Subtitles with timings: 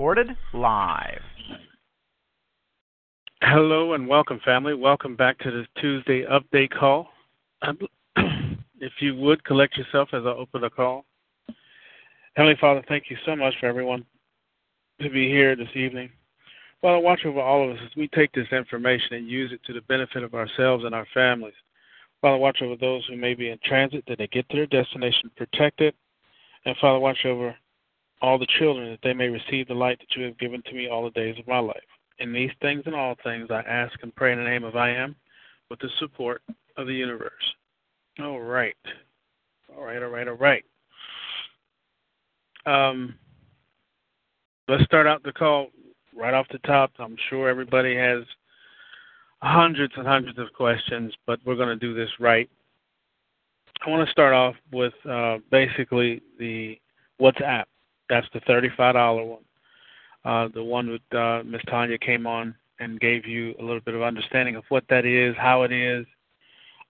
[0.00, 1.20] Recorded live.
[3.42, 4.72] Hello and welcome, family.
[4.72, 7.08] Welcome back to the Tuesday update call.
[7.60, 7.78] Um,
[8.80, 11.04] if you would collect yourself as I open the call.
[12.32, 14.06] Heavenly Father, thank you so much for everyone
[15.02, 16.08] to be here this evening.
[16.80, 19.74] Father, watch over all of us as we take this information and use it to
[19.74, 21.52] the benefit of ourselves and our families.
[22.22, 25.30] Father, watch over those who may be in transit that they get to their destination
[25.36, 25.92] protected.
[26.64, 27.54] And Father, watch over
[28.22, 30.88] all the children that they may receive the light that you have given to me
[30.88, 31.76] all the days of my life.
[32.18, 34.90] In these things and all things, I ask and pray in the name of I
[34.90, 35.16] am
[35.70, 36.42] with the support
[36.76, 37.32] of the universe.
[38.20, 38.76] All right.
[39.76, 40.64] All right, all right, all right.
[42.66, 43.14] Um,
[44.68, 45.68] let's start out the call
[46.14, 46.92] right off the top.
[46.98, 48.24] I'm sure everybody has
[49.42, 52.50] hundreds and hundreds of questions, but we're going to do this right.
[53.84, 56.78] I want to start off with uh, basically the
[57.20, 57.64] WhatsApp.
[58.10, 59.38] That's the $35 one.
[60.22, 63.94] Uh, the one with uh, Miss Tanya came on and gave you a little bit
[63.94, 66.04] of understanding of what that is, how it is,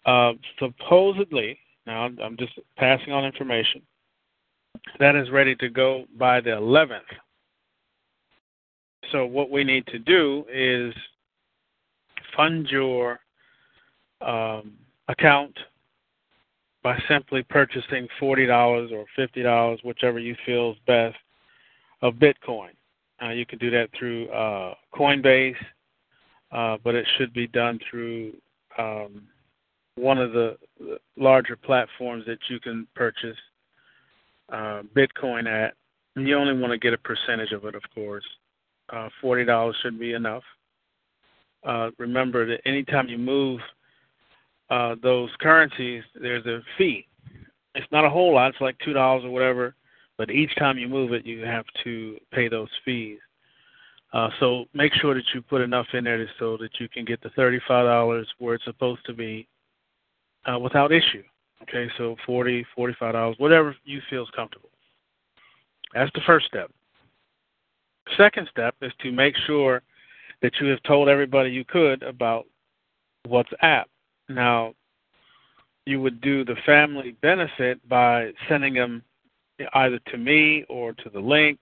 [0.06, 3.82] uh, supposedly, now I'm just passing on information,
[4.98, 7.00] that is ready to go by the 11th.
[9.12, 10.94] So what we need to do is
[12.36, 13.20] fund your
[14.20, 14.72] um,
[15.08, 15.56] account
[16.82, 21.16] by simply purchasing $40 or $50, whichever you feel is best,
[22.02, 22.70] of Bitcoin.
[23.22, 25.54] Uh, you can do that through uh, Coinbase,
[26.52, 28.32] uh, but it should be done through
[28.78, 29.22] um,
[29.96, 30.56] one of the
[31.16, 33.36] larger platforms that you can purchase
[34.50, 35.74] uh, Bitcoin at.
[36.16, 38.24] And you only want to get a percentage of it, of course.
[38.92, 40.42] Uh, Forty dollars should be enough.
[41.62, 43.60] Uh, remember that anytime you move
[44.70, 47.06] uh, those currencies, there's a fee.
[47.74, 49.74] It's not a whole lot; it's like two dollars or whatever.
[50.16, 53.18] But each time you move it, you have to pay those fees.
[54.12, 57.22] Uh, so make sure that you put enough in there so that you can get
[57.22, 59.46] the thirty-five dollars where it's supposed to be
[60.46, 61.22] uh, without issue.
[61.62, 64.70] Okay, so forty, forty-five dollars, whatever you feel is comfortable.
[65.94, 66.70] That's the first step.
[68.16, 69.82] Second step is to make sure
[70.42, 72.46] that you have told everybody you could about
[73.28, 73.84] WhatsApp.
[74.30, 74.74] Now,
[75.86, 79.02] you would do the family benefit by sending them
[79.74, 81.58] either to me or to the link,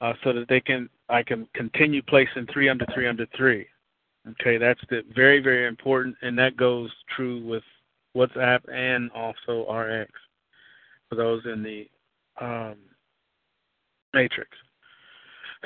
[0.00, 3.66] uh, so that they can I can continue placing three under three under three.
[4.28, 7.62] Okay, that's the very very important, and that goes true with
[8.16, 10.10] WhatsApp and also RX
[11.08, 11.88] for those in the
[12.40, 12.76] um,
[14.14, 14.50] matrix.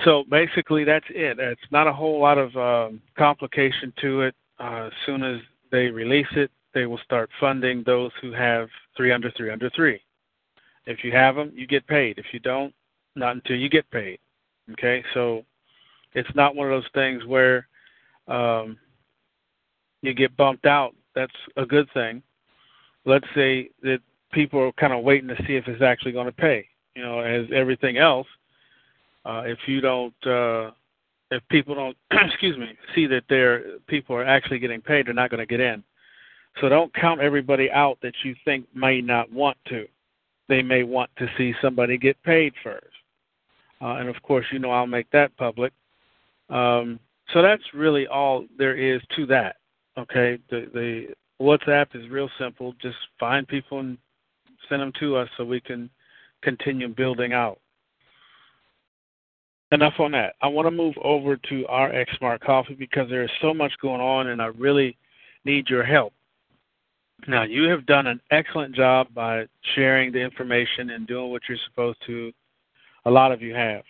[0.04, 1.38] So basically, that's it.
[1.38, 4.34] It's not a whole lot of um, complication to it.
[4.58, 5.40] Uh, as soon as
[5.70, 10.00] they release it, they will start funding those who have three under three under three.
[10.86, 12.18] If you have them, you get paid.
[12.18, 12.74] If you don't,
[13.16, 14.18] not until you get paid.
[14.72, 15.44] Okay, so
[16.14, 17.66] it's not one of those things where
[18.28, 18.78] um,
[20.02, 20.94] you get bumped out.
[21.14, 22.22] That's a good thing
[23.04, 24.00] let's say that
[24.32, 26.66] people are kind of waiting to see if it's actually going to pay.
[26.94, 28.26] You know, as everything else,
[29.24, 30.70] uh, if you don't, uh,
[31.30, 35.30] if people don't, excuse me, see that their people are actually getting paid, they're not
[35.30, 35.82] going to get in.
[36.60, 39.86] So don't count everybody out that you think may not want to.
[40.48, 42.86] They may want to see somebody get paid first.
[43.80, 45.72] Uh, and of course, you know I'll make that public.
[46.48, 46.98] Um,
[47.32, 49.56] so that's really all there is to that.
[49.96, 51.06] Okay, the the
[51.40, 52.74] WhatsApp is real simple.
[52.82, 53.96] Just find people and
[54.68, 55.88] send them to us so we can
[56.42, 57.59] continue building out.
[59.72, 60.34] Enough on that.
[60.42, 64.00] I want to move over to RX Smart Coffee because there is so much going
[64.00, 64.96] on and I really
[65.44, 66.12] need your help.
[67.28, 69.44] Now, you have done an excellent job by
[69.74, 72.32] sharing the information and doing what you're supposed to.
[73.04, 73.82] A lot of you have.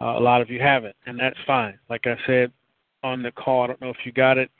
[0.00, 1.78] Uh, a lot of you haven't, and that's fine.
[1.88, 2.52] Like I said
[3.02, 4.50] on the call, I don't know if you got it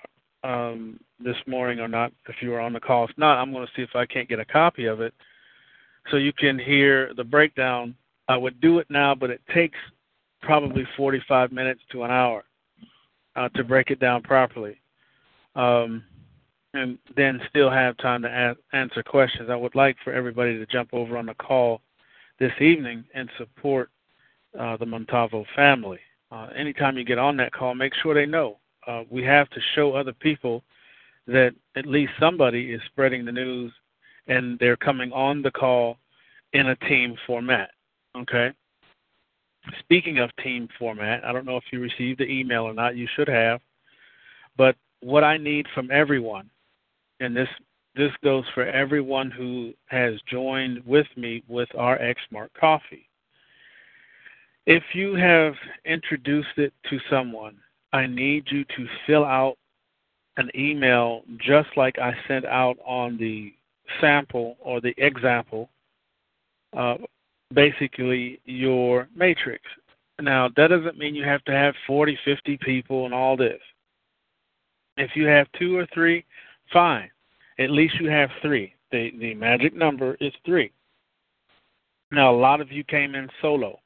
[0.45, 3.05] um, this morning or not, if you were on the call.
[3.05, 5.13] If not, I'm going to see if I can't get a copy of it
[6.11, 7.95] so you can hear the breakdown.
[8.29, 9.79] I would do it now, but it takes
[10.45, 12.45] probably 45 minutes to an hour
[13.37, 14.77] uh, to break it down properly.
[15.57, 16.05] Um,
[16.75, 19.49] and then still have time to a- answer questions.
[19.51, 21.81] I would like for everybody to jump over on the call
[22.41, 23.91] this evening and support
[24.59, 26.01] uh, the Muntavo family.
[26.31, 28.59] Uh, anytime you get on that call, make sure they know.
[28.87, 30.63] Uh, we have to show other people
[31.27, 33.73] that at least somebody is spreading the news
[34.27, 35.97] and they're coming on the call
[36.53, 37.71] in a team format.
[38.17, 38.53] Okay?
[39.81, 42.97] Speaking of team format, I don't know if you received the email or not.
[42.97, 43.61] You should have.
[44.57, 46.51] But what I need from everyone,
[47.21, 47.49] and this
[47.97, 53.09] this goes for everyone who has joined with me with RX Smart Coffee.
[54.67, 57.57] If you have introduced it to someone,
[57.93, 59.57] I need you to fill out
[60.37, 63.55] an email just like I sent out on the
[64.01, 65.71] sample or the example,
[66.77, 66.97] uh,
[67.55, 69.63] basically your matrix.
[70.21, 73.61] Now, that doesn't mean you have to have 40, 50 people and all this.
[74.97, 76.25] If you have two or three,
[76.73, 77.11] fine.
[77.59, 78.75] At least you have three.
[78.93, 80.73] The, the magic number is three.
[82.13, 83.81] Now, a lot of you came in solo,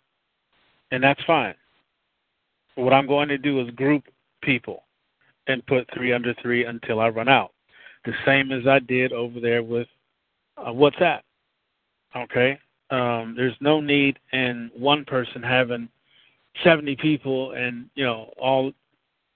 [0.90, 1.54] and that's fine.
[2.74, 4.04] What I'm going to do is group
[4.42, 4.84] people
[5.46, 7.52] and put three under three until I run out.
[8.04, 9.88] The same as I did over there with
[10.58, 11.20] uh, WhatsApp.
[12.14, 12.58] Okay?
[12.90, 15.88] Um, there's no need in one person having
[16.64, 18.73] 70 people and, you know, all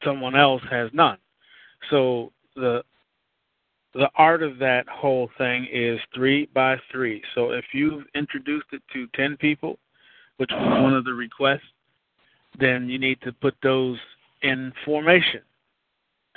[0.05, 1.19] someone else has none.
[1.91, 2.83] So the
[3.95, 7.23] the art of that whole thing is three by three.
[7.35, 9.79] So if you've introduced it to 10 people,
[10.39, 11.61] which was one of the requests,
[12.59, 13.99] then you need to put those
[14.43, 15.43] in formation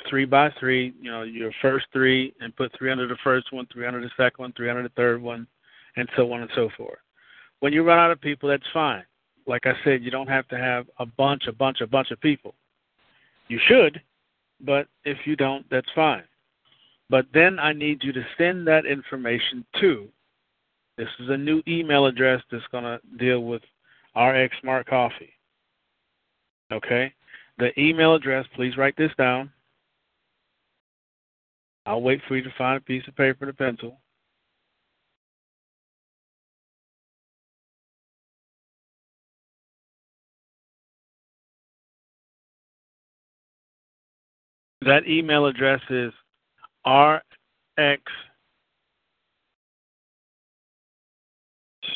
[0.09, 3.67] three by three, you know, your first three and put three under the first one,
[3.71, 5.47] three under the second one, three under the third one,
[5.95, 6.99] and so on and so forth.
[7.59, 9.03] When you run out of people, that's fine.
[9.47, 12.19] Like I said, you don't have to have a bunch, a bunch, a bunch of
[12.19, 12.55] people.
[13.47, 14.01] You should,
[14.61, 16.23] but if you don't, that's fine.
[17.09, 20.07] But then I need you to send that information to.
[20.97, 23.61] This is a new email address that's going to deal with
[24.15, 25.33] RX Smart Coffee.
[26.71, 27.13] Okay?
[27.59, 29.51] The email address, please write this down
[31.85, 33.99] I'll wait for you to find a piece of paper and a pencil.
[44.85, 46.13] That email address is
[46.87, 48.01] rx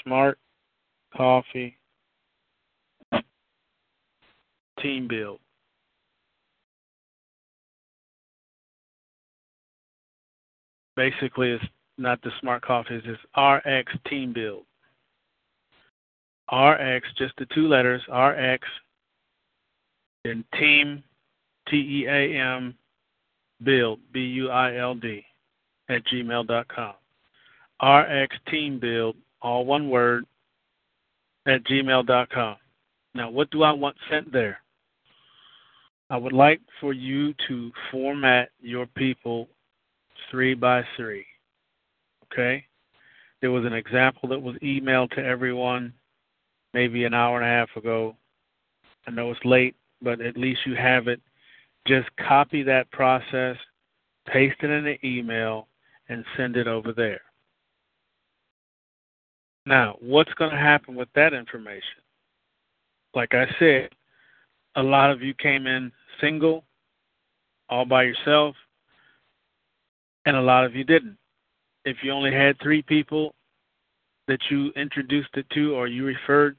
[0.04, 0.38] smart
[1.16, 1.78] coffee
[4.82, 5.40] team build
[11.00, 11.64] basically it's
[11.98, 14.66] not the smart coffees, it's RX Team Build.
[16.52, 18.68] RX, just the two letters, RX,
[20.26, 21.02] and Team,
[21.70, 22.76] T E A M,
[23.64, 25.24] Build, B U I L D,
[25.90, 26.94] at gmail.com.
[27.82, 30.26] RX Team Build, all one word,
[31.48, 32.56] at gmail.com.
[33.16, 34.60] Now, what do I want sent there?
[36.10, 39.48] I would like for you to format your people
[40.30, 41.26] three by three.
[42.32, 42.66] Okay?
[43.42, 45.94] There was an example that was emailed to everyone
[46.74, 48.16] maybe an hour and a half ago.
[49.08, 51.22] I know it's late, but at least you have it.
[51.90, 53.58] Just copy that process,
[54.28, 55.68] paste it in the email,
[56.08, 57.22] and send it over there.
[59.66, 62.04] Now, what's going to happen with that information?
[63.16, 63.90] Like I said,
[64.76, 66.64] a lot of you came in single,
[67.70, 68.56] all by yourself
[70.26, 71.18] and a lot of you didn't.
[71.86, 73.34] If you only had three people
[74.28, 76.56] that you introduced it to or you referred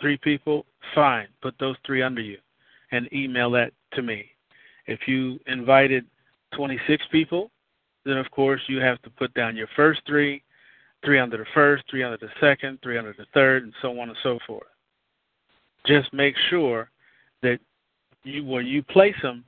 [0.00, 2.38] three people, fine, put those three under you
[2.92, 4.30] and email that to me.
[4.90, 6.04] If you invited
[6.56, 7.52] 26 people,
[8.04, 10.42] then of course you have to put down your first three,
[11.04, 14.08] three under the first, three under the second, three under the third, and so on
[14.08, 14.66] and so forth.
[15.86, 16.90] Just make sure
[17.40, 17.60] that
[18.24, 19.44] you where you place them,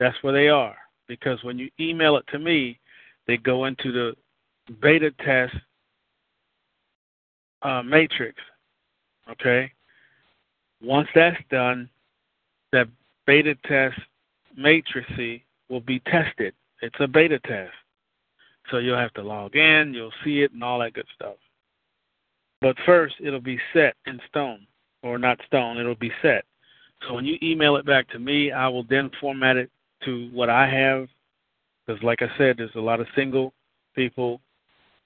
[0.00, 0.76] that's where they are.
[1.08, 2.80] Because when you email it to me,
[3.26, 4.14] they go into the
[4.80, 5.54] beta test
[7.60, 8.38] uh, matrix.
[9.30, 9.70] Okay?
[10.82, 11.90] Once that's done,
[12.72, 12.88] that
[13.26, 14.00] beta test
[14.56, 15.08] matrix
[15.68, 16.54] will be tested.
[16.82, 17.72] It's a beta test.
[18.70, 21.36] So you'll have to log in, you'll see it, and all that good stuff.
[22.60, 24.66] But first, it'll be set in stone,
[25.02, 26.44] or not stone, it'll be set.
[27.06, 29.70] So when you email it back to me, I will then format it
[30.04, 31.08] to what I have
[31.86, 33.52] because, like I said, there's a lot of single
[33.94, 34.40] people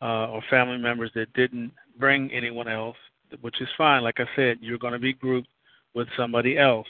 [0.00, 2.96] uh, or family members that didn't bring anyone else,
[3.40, 4.02] which is fine.
[4.02, 5.48] Like I said, you're going to be grouped
[5.94, 6.86] with somebody else,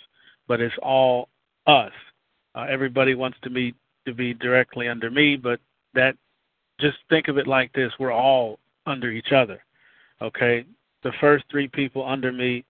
[0.46, 1.28] but it's all
[1.66, 1.92] us.
[2.54, 3.74] Uh, everybody wants to be
[4.06, 5.60] to be directly under me, but
[5.94, 6.16] that
[6.80, 9.62] just think of it like this: we're all under each other.
[10.22, 10.64] Okay,
[11.02, 12.64] the first three people under me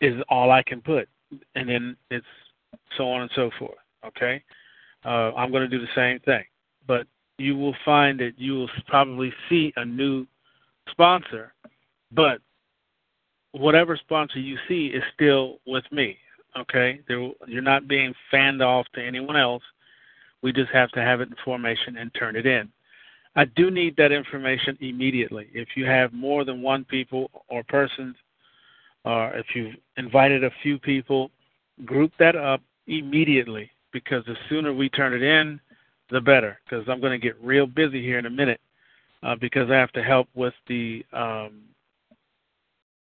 [0.00, 1.08] is all I can put,
[1.54, 2.26] and then it's
[2.96, 3.78] so on and so forth.
[4.06, 4.42] Okay,
[5.04, 6.44] uh, I'm going to do the same thing,
[6.86, 7.06] but
[7.38, 10.26] you will find that you will probably see a new
[10.90, 11.52] sponsor,
[12.12, 12.40] but
[13.52, 16.16] whatever sponsor you see is still with me.
[16.58, 19.62] Okay, There, you're not being fanned off to anyone else.
[20.42, 22.70] We just have to have it in formation and turn it in.
[23.36, 25.48] I do need that information immediately.
[25.52, 28.16] If you have more than one people or persons,
[29.04, 31.30] or if you've invited a few people,
[31.84, 35.60] group that up immediately because the sooner we turn it in,
[36.10, 36.58] the better.
[36.64, 38.60] Because I'm going to get real busy here in a minute
[39.22, 41.62] uh, because I have to help with the um,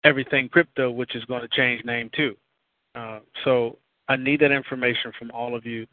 [0.04, 2.36] everything crypto, which is going to change name too.
[2.96, 5.86] Uh, so I need that information from all of you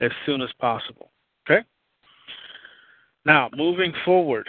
[0.00, 1.10] as soon as possible.
[1.48, 1.66] Okay.
[3.24, 4.48] Now moving forward,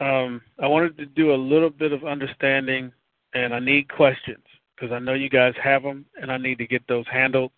[0.00, 2.92] um, I wanted to do a little bit of understanding,
[3.34, 6.66] and I need questions because I know you guys have them, and I need to
[6.66, 7.50] get those handled.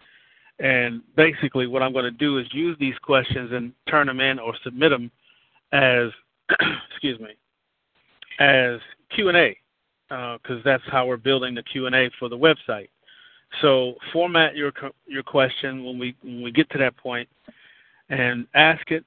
[0.58, 4.38] And basically, what I'm going to do is use these questions and turn them in
[4.38, 5.10] or submit them
[5.72, 6.10] as,
[6.90, 7.30] excuse me,
[8.38, 8.80] as
[9.14, 9.56] Q and A,
[10.08, 12.88] because uh, that's how we're building the Q and A for the website.
[13.62, 14.72] So format your
[15.06, 17.28] your question when we when we get to that point,
[18.08, 19.04] and ask it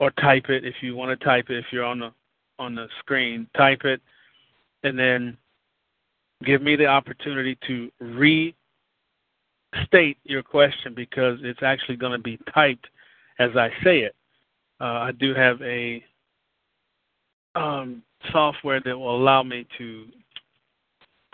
[0.00, 2.12] or type it if you want to type it if you're on the
[2.58, 3.46] on the screen.
[3.56, 4.00] Type it,
[4.82, 5.36] and then
[6.44, 8.56] give me the opportunity to restate
[10.24, 12.86] your question because it's actually going to be typed
[13.38, 14.14] as I say it.
[14.80, 16.02] Uh, I do have a
[17.54, 18.02] um,
[18.32, 20.04] software that will allow me to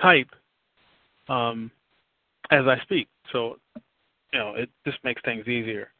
[0.00, 0.28] type
[1.28, 1.70] um,
[2.50, 3.08] as I speak.
[3.32, 3.56] So,
[4.32, 5.90] you know, it just makes things easier.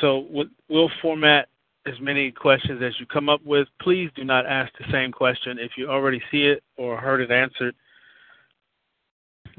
[0.00, 0.26] So
[0.68, 1.48] we'll format
[1.86, 3.68] as many questions as you come up with.
[3.80, 5.58] Please do not ask the same question.
[5.58, 7.74] If you already see it or heard it answered,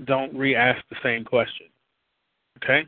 [0.06, 1.68] don't re ask the same question.
[2.58, 2.86] Okay?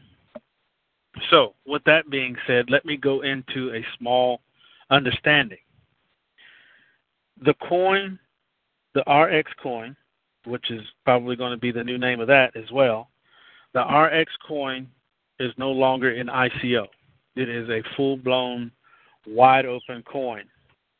[1.30, 4.42] So, with that being said, let me go into a small
[4.90, 5.58] understanding.
[7.44, 8.18] The coin,
[8.94, 9.96] the RX coin,
[10.46, 13.11] which is probably going to be the new name of that as well,
[13.74, 14.88] the RX coin
[15.40, 16.88] is no longer in ICO.
[17.36, 18.72] It is a full blown,
[19.26, 20.44] wide open coin.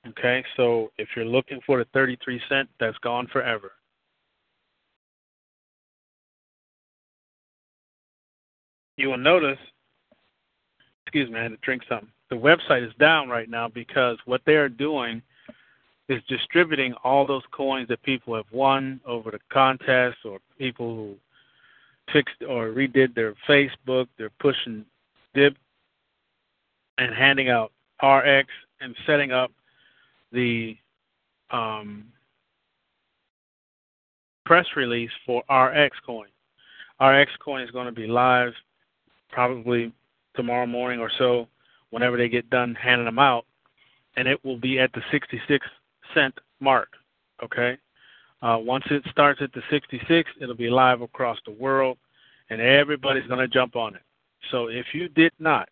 [0.08, 3.74] Okay, so if you're looking for the 33 cent, that's gone forever.
[8.98, 9.60] You will notice,
[11.06, 12.10] excuse me, I had to drink something.
[12.30, 15.22] The website is down right now because what they are doing
[16.10, 21.16] is distributing all those coins that people have won over the contest or people who
[22.14, 24.08] fixed or redid their Facebook.
[24.18, 24.86] They're pushing
[25.34, 25.56] DIP
[26.98, 27.72] and handing out
[28.04, 28.48] RX
[28.80, 29.52] and setting up
[30.32, 30.76] the
[31.52, 32.06] um,
[34.46, 36.28] press release for RX Coin.
[37.00, 38.54] RX Coin is going to be live
[39.32, 39.94] probably
[40.36, 41.48] tomorrow morning or so,
[41.90, 43.46] whenever they get done handing them out,
[44.16, 45.66] and it will be at the 66
[46.14, 46.90] cent mark.
[47.44, 47.78] Okay,
[48.42, 51.98] uh, once it starts at the 66, it'll be live across the world,
[52.50, 54.02] and everybody's going to jump on it.
[54.50, 55.70] So if you did not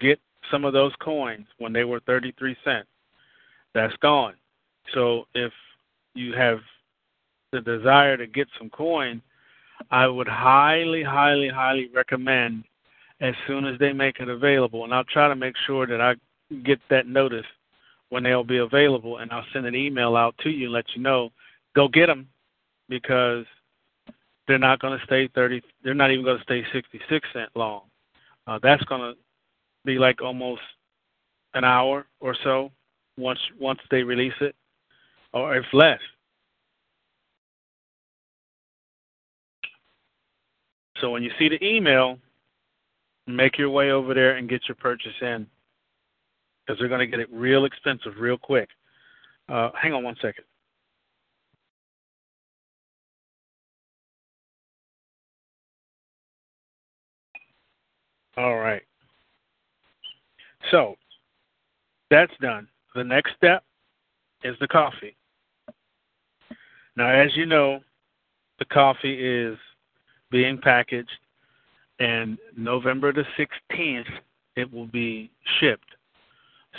[0.00, 0.18] get
[0.50, 2.88] some of those coins when they were 33 cents,
[3.74, 4.34] that's gone.
[4.94, 5.52] So if
[6.14, 6.60] you have
[7.52, 9.20] the desire to get some coin,
[9.90, 12.64] I would highly, highly, highly recommend
[13.20, 16.14] as soon as they make it available, and I'll try to make sure that I
[16.64, 17.46] get that notice
[18.08, 21.02] when they'll be available, and I'll send an email out to you and let you
[21.02, 21.30] know
[21.78, 22.26] go get them
[22.88, 23.44] because
[24.48, 27.82] they're not going to stay 30 they're not even going to stay 66 cent long.
[28.48, 29.12] Uh, that's going to
[29.84, 30.62] be like almost
[31.54, 32.72] an hour or so
[33.16, 34.56] once once they release it
[35.32, 36.00] or if less.
[41.00, 42.18] So when you see the email
[43.28, 45.46] make your way over there and get your purchase in
[46.66, 48.68] because they're going to get it real expensive real quick.
[49.48, 50.44] Uh, hang on one second
[58.38, 58.82] All right.
[60.70, 60.94] So
[62.08, 62.68] that's done.
[62.94, 63.64] The next step
[64.44, 65.16] is the coffee.
[66.96, 67.80] Now, as you know,
[68.60, 69.58] the coffee is
[70.30, 71.10] being packaged,
[71.98, 74.04] and November the 16th,
[74.54, 75.96] it will be shipped.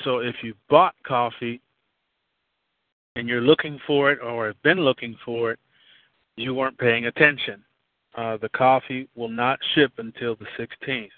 [0.06, 1.60] So if you bought coffee
[3.18, 5.60] and you're looking for it or have been looking for it,
[6.38, 7.62] you weren't paying attention.
[8.16, 11.10] Uh, the coffee will not ship until the 16th.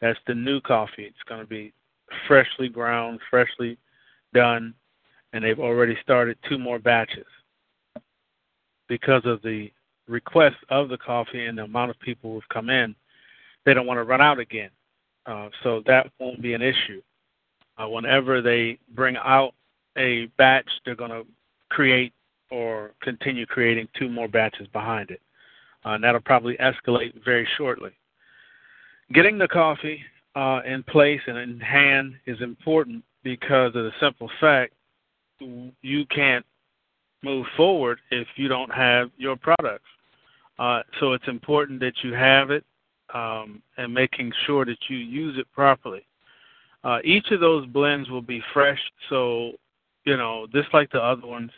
[0.00, 1.04] That's the new coffee.
[1.04, 1.72] It's going to be
[2.26, 3.78] freshly ground, freshly
[4.32, 4.74] done,
[5.32, 7.26] and they've already started two more batches
[8.88, 9.70] because of the
[10.06, 12.94] request of the coffee and the amount of people who've come in.
[13.64, 14.70] They don't want to run out again,
[15.26, 17.02] uh, so that won't be an issue.
[17.76, 19.52] Uh, whenever they bring out
[19.96, 21.26] a batch, they're going to
[21.68, 22.12] create
[22.50, 25.20] or continue creating two more batches behind it.
[25.84, 27.92] Uh, and that'll probably escalate very shortly.
[29.12, 30.00] Getting the coffee
[30.34, 34.72] uh, in place and in hand is important because of the simple fact
[35.40, 36.44] you can't
[37.22, 39.88] move forward if you don't have your products.
[40.58, 42.64] Uh, so it's important that you have it
[43.14, 46.04] um, and making sure that you use it properly.
[46.84, 49.52] Uh, each of those blends will be fresh, so
[50.04, 51.50] you know, just like the other ones,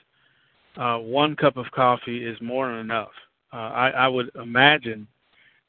[0.76, 3.10] uh, one cup of coffee is more than enough.
[3.52, 5.06] Uh, I, I would imagine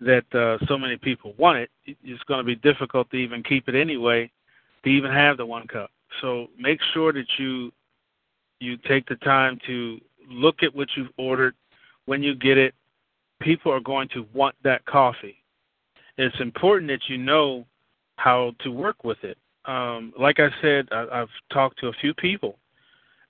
[0.02, 3.70] that uh, so many people want it, it's going to be difficult to even keep
[3.70, 4.30] it anyway,
[4.84, 5.92] to even have the one cup.
[6.22, 7.72] So make sure that you
[8.60, 11.56] you take the time to look at what you've ordered.
[12.06, 12.76] When you get it,
[13.42, 15.38] people are going to want that coffee.
[16.18, 17.66] It's important that you know
[18.18, 19.38] how to work with it.
[19.66, 22.58] Um, like I said, I, I've talked to a few people,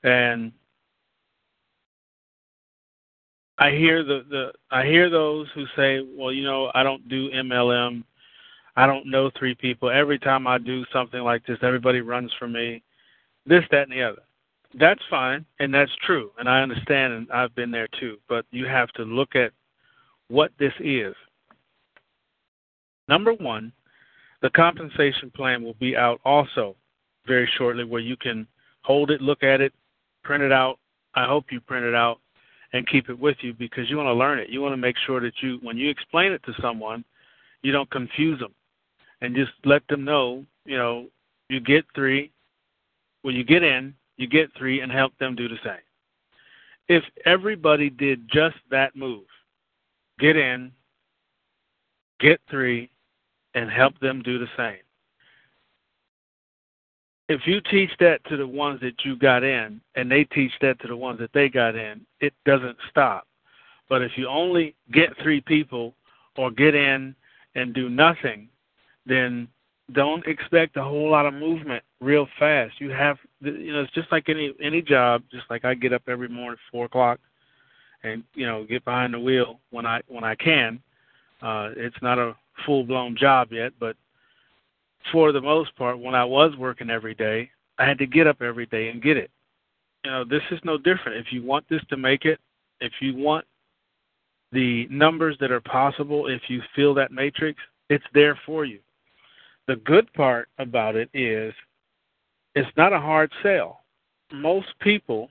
[0.03, 0.51] and
[3.61, 7.29] I hear the the I hear those who say, well, you know, I don't do
[7.29, 8.03] MLM.
[8.75, 9.91] I don't know three people.
[9.91, 12.81] Every time I do something like this, everybody runs from me.
[13.45, 14.21] This, that, and the other.
[14.79, 18.17] That's fine, and that's true, and I understand, and I've been there too.
[18.27, 19.51] But you have to look at
[20.29, 21.13] what this is.
[23.07, 23.71] Number one,
[24.41, 26.75] the compensation plan will be out also
[27.27, 28.47] very shortly, where you can
[28.81, 29.73] hold it, look at it,
[30.23, 30.79] print it out.
[31.13, 32.20] I hope you print it out
[32.73, 34.49] and keep it with you because you want to learn it.
[34.49, 37.03] You want to make sure that you, when you explain it to someone,
[37.61, 38.53] you don't confuse them,
[39.21, 41.07] and just let them know, you know,
[41.49, 42.31] you get three.
[43.21, 45.73] When you get in, you get three, and help them do the same.
[46.87, 49.25] If everybody did just that move,
[50.19, 50.71] get in,
[52.19, 52.89] get three,
[53.53, 54.79] and help them do the same
[57.31, 60.79] if you teach that to the ones that you got in and they teach that
[60.81, 63.25] to the ones that they got in, it doesn't stop.
[63.89, 65.93] But if you only get three people
[66.37, 67.15] or get in
[67.55, 68.49] and do nothing,
[69.05, 69.47] then
[69.93, 72.79] don't expect a whole lot of movement real fast.
[72.79, 75.23] You have, you know, it's just like any any job.
[75.31, 77.19] Just like I get up every morning at four o'clock,
[78.03, 80.81] and you know, get behind the wheel when I when I can.
[81.41, 83.95] Uh, it's not a full blown job yet, but
[85.11, 88.41] for the most part, when I was working every day, I had to get up
[88.41, 89.31] every day and get it.
[90.03, 91.17] You know, this is no different.
[91.17, 92.39] If you want this to make it,
[92.79, 93.45] if you want
[94.51, 97.59] the numbers that are possible, if you feel that matrix,
[97.89, 98.79] it's there for you.
[99.67, 101.53] The good part about it is
[102.55, 103.81] it's not a hard sell.
[104.33, 105.29] Most people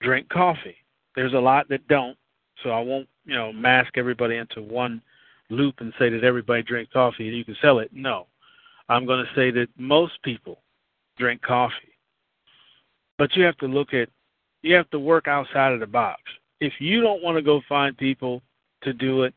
[0.00, 0.76] drink coffee.
[1.16, 2.16] There's a lot that don't,
[2.62, 5.02] so I won't, you know, mask everybody into one
[5.50, 7.90] loop and say that everybody drinks coffee and you can sell it.
[7.92, 8.26] No.
[8.92, 10.58] I'm going to say that most people
[11.18, 11.74] drink coffee.
[13.16, 14.08] But you have to look at,
[14.60, 16.20] you have to work outside of the box.
[16.60, 18.42] If you don't want to go find people
[18.82, 19.34] to do it,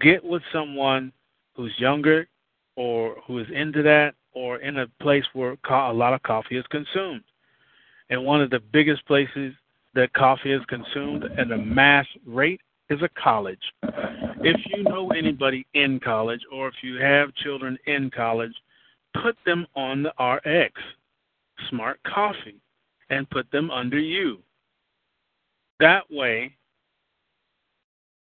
[0.00, 1.12] get with someone
[1.54, 2.26] who's younger
[2.74, 6.66] or who is into that or in a place where a lot of coffee is
[6.68, 7.22] consumed.
[8.10, 9.54] And one of the biggest places
[9.94, 13.60] that coffee is consumed at a mass rate is a college.
[13.82, 18.54] If you know anybody in college or if you have children in college,
[19.22, 20.72] put them on the RX,
[21.68, 22.60] Smart Coffee,
[23.10, 24.38] and put them under you.
[25.80, 26.56] That way,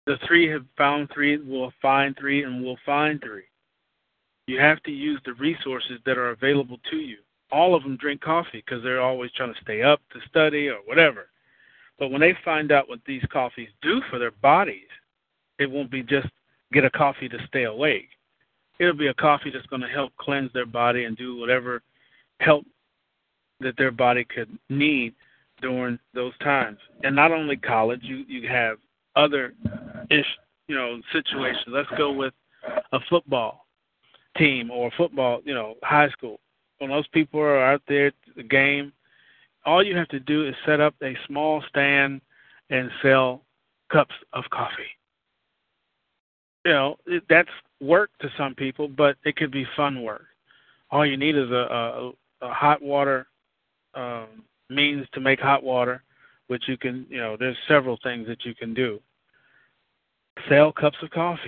[0.05, 3.43] the three have found three, will find three, and will find three.
[4.47, 7.17] You have to use the resources that are available to you.
[7.51, 10.77] All of them drink coffee because they're always trying to stay up to study or
[10.85, 11.27] whatever.
[12.01, 14.87] But when they find out what these coffees do for their bodies,
[15.59, 16.27] it won't be just
[16.73, 18.09] get a coffee to stay awake.
[18.79, 21.83] It'll be a coffee that's going to help cleanse their body and do whatever
[22.39, 22.65] help
[23.59, 25.13] that their body could need
[25.61, 26.79] during those times.
[27.03, 28.77] And not only college, you you have
[29.15, 29.53] other
[30.09, 30.25] ish,
[30.67, 31.67] you know, situations.
[31.67, 32.33] Let's go with
[32.93, 33.67] a football
[34.37, 36.39] team or football, you know, high school.
[36.79, 38.91] When those people are out there at the game,
[39.65, 42.21] all you have to do is set up a small stand
[42.69, 43.43] and sell
[43.91, 44.97] cups of coffee.
[46.65, 46.97] You know,
[47.29, 50.25] that's work to some people, but it could be fun work.
[50.91, 53.27] All you need is a, a, a hot water
[53.95, 56.03] um, means to make hot water,
[56.47, 58.99] which you can, you know, there's several things that you can do.
[60.49, 61.39] Sell cups of coffee.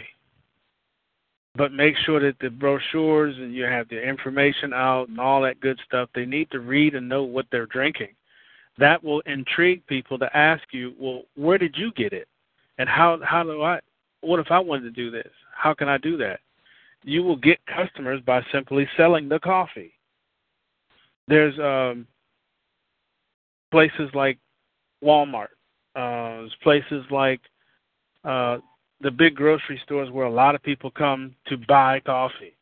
[1.55, 5.59] But make sure that the brochures and you have the information out and all that
[5.59, 6.09] good stuff.
[6.15, 8.15] They need to read and know what they're drinking.
[8.79, 12.27] That will intrigue people to ask you, well, where did you get it?
[12.79, 13.79] And how how do I
[14.21, 15.29] what if I wanted to do this?
[15.55, 16.39] How can I do that?
[17.03, 19.93] You will get customers by simply selling the coffee.
[21.27, 22.07] There's um,
[23.71, 24.39] places like
[25.03, 25.49] Walmart.
[25.95, 27.41] Uh, there's places like
[28.23, 28.57] uh,
[29.03, 32.55] the big grocery stores where a lot of people come to buy coffee.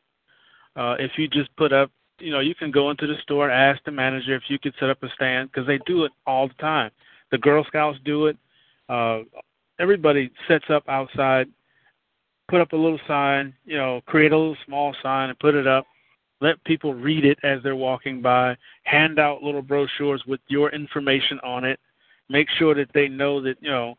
[0.76, 3.82] Uh, if you just put up, you know, you can go into the store ask
[3.84, 6.54] the manager if you could set up a stand because they do it all the
[6.54, 6.90] time.
[7.30, 8.36] The Girl Scouts do it.
[8.88, 9.20] Uh,
[9.78, 11.46] everybody sets up outside,
[12.48, 15.66] put up a little sign, you know, create a little small sign and put it
[15.66, 15.86] up.
[16.40, 18.56] Let people read it as they're walking by.
[18.82, 21.78] Hand out little brochures with your information on it.
[22.28, 23.96] Make sure that they know that you know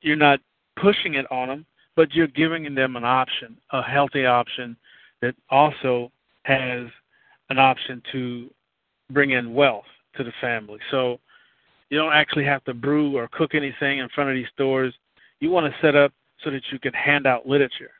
[0.00, 0.40] you're not
[0.76, 4.76] pushing it on them, but you're giving them an option, a healthy option
[5.22, 6.12] that also
[6.44, 6.86] has
[7.50, 8.50] an option to
[9.10, 9.84] bring in wealth
[10.16, 10.78] to the family.
[10.90, 11.18] So
[11.90, 14.94] you don't actually have to brew or cook anything in front of these stores.
[15.40, 16.12] You want to set up
[16.42, 17.90] so that you can hand out literature.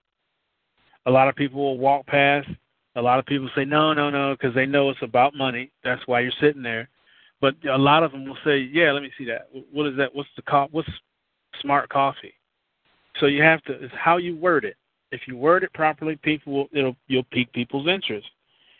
[1.06, 2.48] A lot of people will walk past.
[2.96, 5.70] A lot of people say no, no, no, because they know it's about money.
[5.84, 6.88] That's why you're sitting there.
[7.40, 9.48] But a lot of them will say, "Yeah, let me see that.
[9.70, 10.14] What is that?
[10.14, 10.88] What's the co- What's
[11.60, 12.34] smart coffee?"
[13.20, 13.72] So you have to.
[13.72, 14.76] It's how you word it.
[15.12, 16.68] If you word it properly, people will.
[16.72, 18.28] It'll you'll pique people's interest.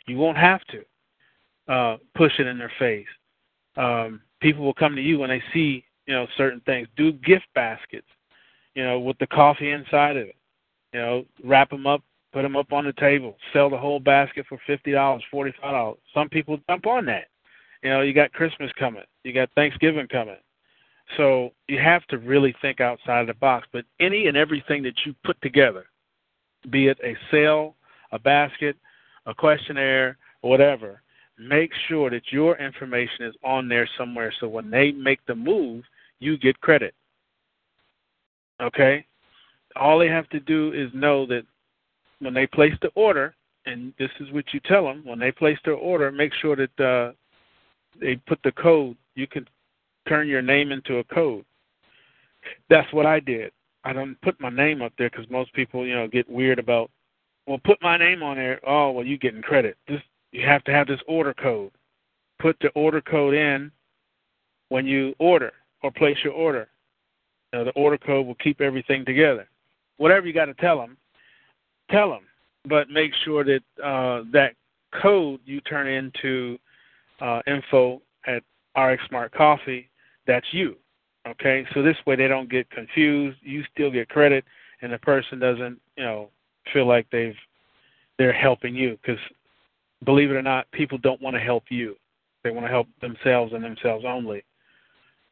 [0.06, 3.06] You won't have to uh, push it in their face.
[3.76, 6.88] Um, people will come to you when they see you know certain things.
[6.96, 8.06] Do gift baskets,
[8.74, 10.36] you know, with the coffee inside of it.
[10.92, 14.46] You know, wrap them up, put them up on the table, sell the whole basket
[14.48, 15.98] for fifty dollars, forty five dollars.
[16.14, 17.28] Some people jump on that.
[17.82, 20.36] You know, you got Christmas coming, you got Thanksgiving coming.
[21.16, 23.66] So you have to really think outside of the box.
[23.72, 25.86] But any and everything that you put together,
[26.70, 27.76] be it a sale,
[28.12, 28.76] a basket,
[29.26, 31.02] a questionnaire, whatever,
[31.38, 35.84] make sure that your information is on there somewhere so when they make the move,
[36.18, 36.94] you get credit.
[38.60, 39.04] Okay?
[39.76, 41.42] All they have to do is know that
[42.20, 43.34] when they place the order,
[43.66, 46.80] and this is what you tell them, when they place their order, make sure that
[46.80, 47.12] uh,
[48.00, 48.96] they put the code.
[49.14, 49.46] You can
[50.08, 51.44] turn your name into a code.
[52.70, 53.52] That's what I did.
[53.84, 56.90] I don't put my name up there because most people, you know, get weird about.
[57.46, 58.60] Well, put my name on there.
[58.66, 59.76] Oh, well, you getting credit.
[59.86, 60.00] This
[60.32, 61.70] you have to have this order code.
[62.40, 63.70] Put the order code in
[64.68, 66.68] when you order or place your order.
[67.52, 69.48] Know, the order code will keep everything together.
[69.96, 70.96] Whatever you got to tell them,
[71.90, 72.24] tell them,
[72.68, 74.54] but make sure that uh, that
[75.00, 76.58] code you turn into
[77.20, 78.42] uh, info at
[78.78, 79.88] RX Smart Coffee.
[80.26, 80.76] That's you.
[81.26, 83.38] Okay, so this way they don't get confused.
[83.42, 84.44] You still get credit,
[84.80, 86.30] and the person doesn't, you know,
[86.72, 87.34] feel like they've
[88.18, 89.20] they're helping you because
[90.04, 91.96] believe it or not, people don't want to help you.
[92.42, 94.44] They want to help themselves and themselves only.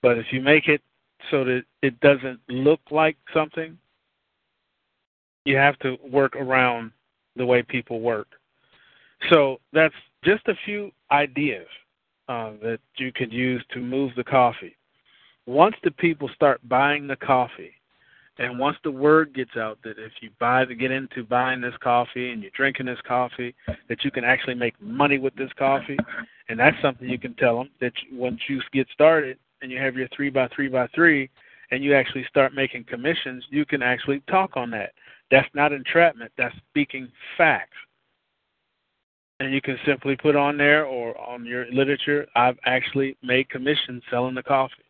[0.03, 0.83] But if you make it
[1.31, 3.79] so that it doesn't look like something,
[5.45, 6.91] you have to work around
[7.37, 8.29] the way people work.
[9.31, 11.67] So that's just a few ideas
[12.29, 14.77] uh, that you could use to move the coffee.
[15.47, 17.73] Once the people start buying the coffee,
[18.39, 21.75] and once the word gets out that if you buy to get into buying this
[21.81, 23.55] coffee and you're drinking this coffee,
[23.89, 25.99] that you can actually make money with this coffee,
[26.49, 29.97] and that's something you can tell them that once you get started and you have
[29.97, 31.31] your three by three by three,
[31.71, 34.93] and you actually start making commissions, you can actually talk on that.
[35.31, 36.33] That's not entrapment.
[36.37, 37.77] That's speaking facts.
[39.41, 44.03] And you can simply put on there or on your literature, I've actually made commissions
[44.11, 44.84] selling the coffee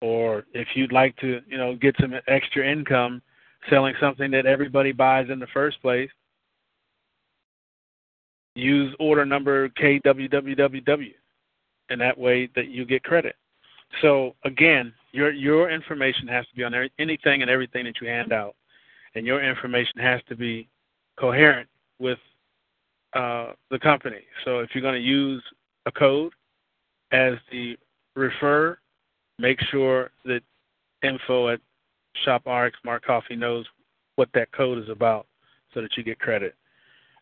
[0.00, 3.22] or if you'd like to, you know, get some extra income
[3.68, 6.10] selling something that everybody buys in the first place,
[8.54, 11.14] use order number KWWWW,
[11.90, 13.36] and that way that you get credit.
[14.02, 18.32] So again, your your information has to be on anything and everything that you hand
[18.32, 18.54] out,
[19.14, 20.68] and your information has to be
[21.18, 22.18] coherent with
[23.14, 24.20] uh, the company.
[24.44, 25.42] So if you're going to use
[25.86, 26.32] a code
[27.12, 27.76] as the
[28.14, 28.78] refer
[29.38, 30.40] make sure that
[31.02, 31.60] info at
[32.24, 33.66] Shop RX Smart Coffee knows
[34.16, 35.26] what that code is about
[35.72, 36.54] so that you get credit.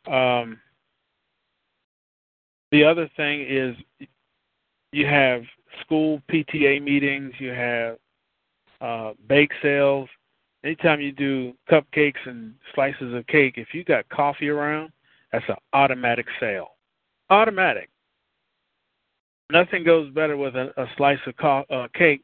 [0.07, 0.59] Um,
[2.73, 3.77] the other thing is
[4.93, 5.43] you have
[5.83, 7.99] school PTA meetings, you have
[8.81, 10.09] uh, bake sales.
[10.65, 14.91] Anytime you do cupcakes and slices of cake, if you got coffee around,
[15.33, 16.71] that's an automatic sale.
[17.31, 17.91] Automatic
[19.51, 22.23] nothing goes better with a, a slice of co- uh, cake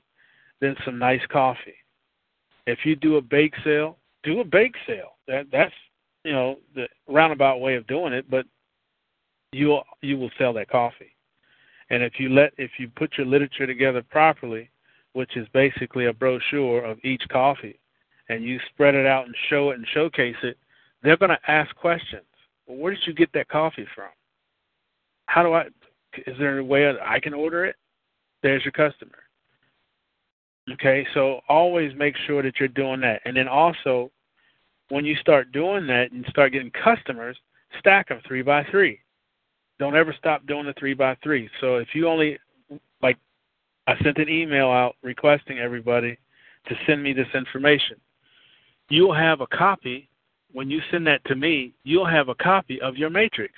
[0.61, 1.75] than some nice coffee.
[2.67, 5.17] If you do a bake sale, do a bake sale.
[5.27, 5.75] That that's
[6.25, 8.47] you know the roundabout way of doing it, but
[9.53, 11.17] you you will sell that coffee.
[11.91, 14.71] And if you let if you put your literature together properly,
[15.13, 17.79] which is basically a brochure of each coffee,
[18.29, 20.57] and you spread it out and show it and showcase it,
[21.03, 22.23] they're going to ask questions.
[22.67, 24.11] Well, where did you get that coffee from?
[25.27, 25.67] How do I?
[26.27, 27.77] Is there a way I can order it?
[28.43, 29.19] There's your customer.
[30.73, 34.11] Okay, so always make sure that you're doing that, and then also
[34.91, 37.37] when you start doing that and start getting customers,
[37.79, 39.01] stack them three by three.
[39.79, 41.49] Don't ever stop doing the three by three.
[41.61, 42.39] So if you only
[43.03, 43.17] like,
[43.87, 46.19] I sent an email out requesting everybody
[46.69, 47.97] to send me this information.
[48.89, 50.09] You'll have a copy
[50.53, 51.73] when you send that to me.
[51.83, 53.55] You'll have a copy of your matrix.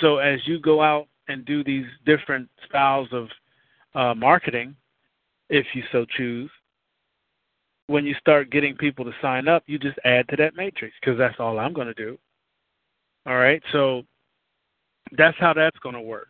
[0.00, 3.28] So as you go out and do these different styles of
[3.94, 4.76] uh, marketing,
[5.48, 6.50] if you so choose,
[7.88, 11.18] when you start getting people to sign up, you just add to that matrix because
[11.18, 12.18] that's all I'm going to do.
[13.26, 14.02] All right, so
[15.16, 16.28] that's how that's going to work.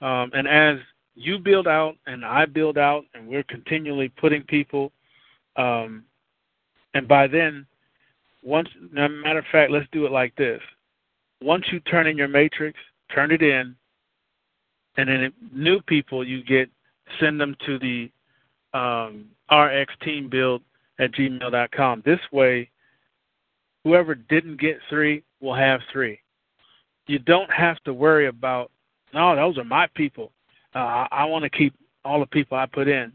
[0.00, 0.78] Um, and as
[1.14, 4.92] you build out and I build out, and we're continually putting people,
[5.56, 6.04] um,
[6.94, 7.66] and by then,
[8.42, 10.60] once, matter of fact, let's do it like this.
[11.42, 12.78] Once you turn in your matrix,
[13.14, 13.76] turn it in,
[14.96, 16.68] and then new people you get,
[17.18, 18.10] send them to the
[18.76, 20.62] um, RX team build
[20.98, 22.02] at gmail.com.
[22.04, 22.70] This way,
[23.84, 26.20] whoever didn't get three will have three.
[27.06, 28.70] You don't have to worry about,
[29.12, 30.32] no, those are my people.
[30.74, 31.74] Uh, I, I want to keep
[32.04, 33.12] all the people I put in.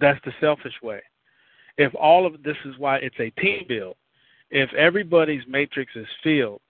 [0.00, 1.02] That's the selfish way.
[1.76, 3.96] If all of this is why it's a team build.
[4.50, 6.60] If everybody's matrix is filled,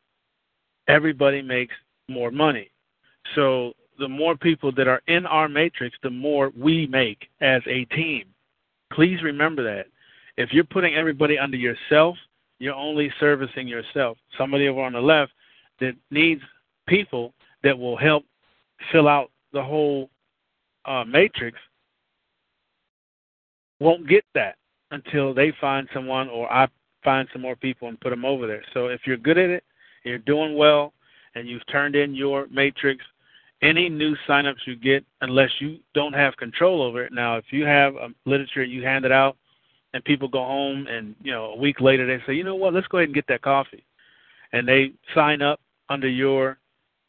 [0.88, 1.74] everybody makes
[2.08, 2.70] more money.
[3.34, 7.84] So the more people that are in our matrix, the more we make as a
[7.86, 8.24] team.
[8.92, 9.86] Please remember that.
[10.36, 12.16] If you're putting everybody under yourself,
[12.58, 14.16] you're only servicing yourself.
[14.36, 15.32] Somebody over on the left
[15.80, 16.42] that needs
[16.88, 18.24] people that will help
[18.92, 20.10] fill out the whole
[20.84, 21.58] uh, matrix
[23.80, 24.56] won't get that
[24.90, 26.68] until they find someone or I
[27.02, 28.62] find some more people and put them over there.
[28.72, 29.64] So if you're good at it,
[30.04, 30.92] you're doing well,
[31.34, 33.04] and you've turned in your matrix,
[33.62, 37.12] any new signups you get, unless you don't have control over it.
[37.12, 39.36] Now, if you have a literature you hand it out
[39.92, 42.74] and people go home and you know a week later they say, you know what,
[42.74, 43.84] let's go ahead and get that coffee,
[44.52, 46.58] and they sign up under your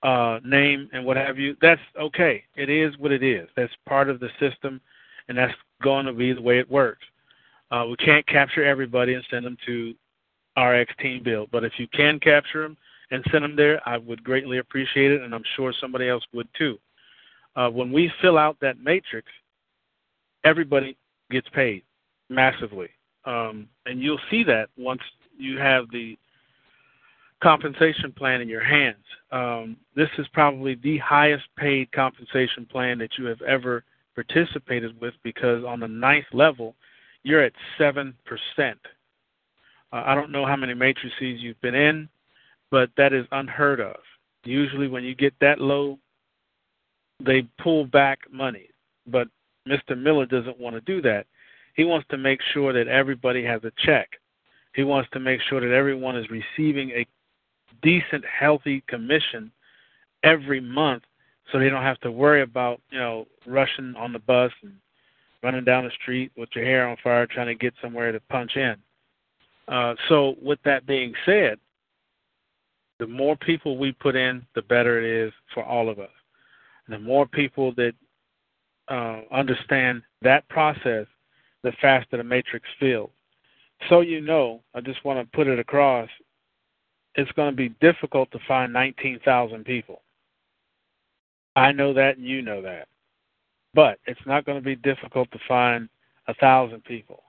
[0.03, 1.55] uh, name and what have you.
[1.62, 2.43] That's okay.
[2.55, 3.49] It is what it is.
[3.55, 4.79] That's part of the system,
[5.27, 7.03] and that's going to be the way it works.
[7.71, 9.93] Uh, we can't capture everybody and send them to
[10.58, 12.77] RX Team Build, but if you can capture them
[13.11, 16.47] and send them there, I would greatly appreciate it, and I'm sure somebody else would
[16.57, 16.77] too.
[17.55, 19.27] Uh, when we fill out that matrix,
[20.43, 20.97] everybody
[21.31, 21.83] gets paid
[22.29, 22.89] massively.
[23.25, 25.01] Um, and you'll see that once
[25.37, 26.17] you have the
[27.41, 29.03] compensation plan in your hands.
[29.31, 33.83] Um, this is probably the highest paid compensation plan that you have ever
[34.15, 36.75] participated with because on the ninth level,
[37.23, 38.13] you're at 7%.
[38.59, 38.73] Uh,
[39.91, 42.09] I don't know how many matrices you've been in,
[42.71, 43.97] but that is unheard of.
[44.43, 45.97] Usually, when you get that low,
[47.23, 48.69] they pull back money.
[49.08, 49.28] But
[49.67, 49.97] Mr.
[49.97, 51.25] Miller doesn't want to do that.
[51.75, 54.10] He wants to make sure that everybody has a check.
[54.73, 57.06] He wants to make sure that everyone is receiving a
[57.82, 59.51] decent, healthy commission
[60.23, 61.04] every month
[61.51, 64.73] so they don't have to worry about, you know, rushing on the bus and
[65.43, 68.56] running down the street with your hair on fire trying to get somewhere to punch
[68.56, 68.75] in.
[69.67, 71.58] Uh, so, with that being said,
[72.99, 76.10] the more people we put in, the better it is for all of us.
[76.88, 77.93] The more people that
[78.88, 81.08] uh, understand that process,
[81.63, 83.10] the faster the matrix fills.
[83.89, 86.10] So you know, I just want to put it across,
[87.15, 90.01] it's going to be difficult to find 19,000 people.
[91.55, 92.88] I know that and you know that.
[93.73, 95.89] But it's not going to be difficult to find
[96.27, 97.23] a thousand people,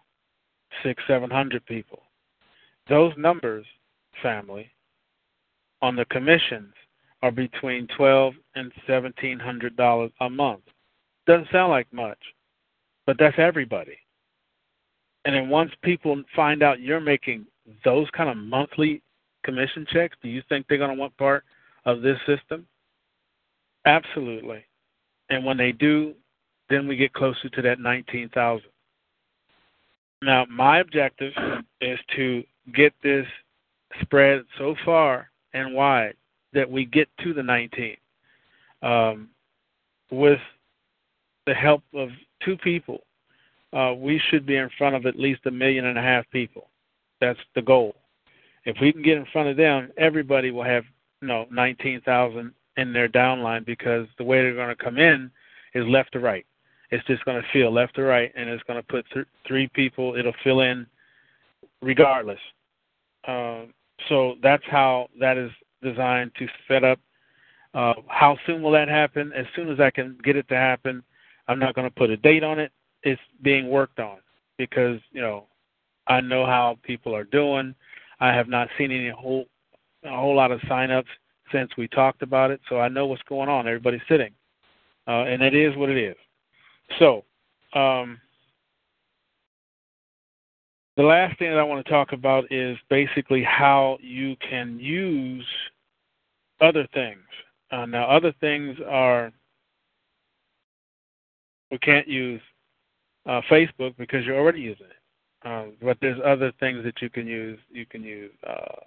[0.82, 2.02] six, seven hundred people.
[2.88, 3.66] Those numbers,
[4.22, 4.70] family,
[5.86, 6.74] on the commissions
[7.22, 10.62] are between twelve and seventeen hundred dollars a month.
[11.26, 12.18] Doesn't sound like much,
[13.06, 13.96] but that's everybody.
[15.24, 17.46] And then once people find out you're making
[17.84, 19.02] those kind of monthly
[19.44, 21.44] commission checks, do you think they're going to want part
[21.84, 22.66] of this system?
[23.86, 24.64] Absolutely.
[25.30, 26.14] And when they do,
[26.68, 28.62] then we get closer to that 19,000.
[30.22, 31.32] Now, my objective
[31.80, 32.44] is to
[32.74, 33.26] get this
[34.00, 36.14] spread so far and wide
[36.52, 37.96] that we get to the 19
[38.82, 39.28] um,
[40.10, 40.40] with
[41.46, 42.10] the help of
[42.44, 43.00] two people
[43.72, 46.70] uh, we should be in front of at least a million and a half people.
[47.20, 47.94] That's the goal.
[48.64, 50.84] If we can get in front of them, everybody will have
[51.20, 55.30] you know 19,000 in their downline because the way they're going to come in
[55.74, 56.46] is left to right.
[56.90, 59.68] It's just going to feel left to right, and it's going to put th- three
[59.68, 60.14] people.
[60.16, 60.86] It'll fill in
[61.82, 62.38] regardless.
[63.26, 63.62] Uh,
[64.08, 65.50] so that's how that is
[65.82, 66.98] designed to set up.
[67.74, 69.32] Uh, how soon will that happen?
[69.34, 71.02] As soon as I can get it to happen.
[71.48, 72.72] I'm not going to put a date on it.
[73.02, 74.18] It's being worked on
[74.58, 75.46] because you know
[76.06, 77.74] I know how people are doing.
[78.20, 79.46] I have not seen any whole
[80.04, 81.06] a whole lot of signups
[81.52, 83.66] since we talked about it, so I know what's going on.
[83.66, 84.32] Everybody's sitting,
[85.06, 86.16] uh, and it is what it is.
[86.98, 87.24] So,
[87.78, 88.20] um,
[90.96, 95.44] the last thing that I want to talk about is basically how you can use
[96.60, 97.20] other things.
[97.70, 99.30] Uh, now, other things are
[101.70, 102.40] we can't use
[103.26, 105.46] uh, Facebook because you're already using it.
[105.46, 107.58] Um, but there's other things that you can use.
[107.70, 108.80] You can use uh,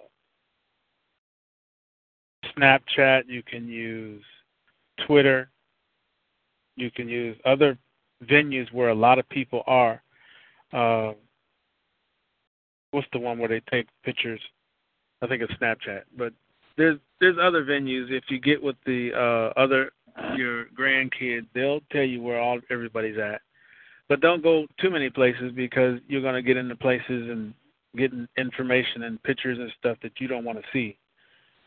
[2.56, 3.24] Snapchat.
[3.28, 4.22] You can use
[5.06, 5.50] Twitter.
[6.76, 7.78] You can use other
[8.24, 10.02] venues where a lot of people are.
[12.90, 14.40] What's the one where they take pictures?
[15.22, 16.32] I think it's Snapchat, but
[16.76, 18.10] there's there's other venues.
[18.10, 19.92] If you get with the uh, other
[20.36, 23.40] your grandkids, they'll tell you where all everybody's at.
[24.08, 27.54] But don't go too many places because you're to get into places and
[27.96, 30.96] getting information and pictures and stuff that you don't want to see.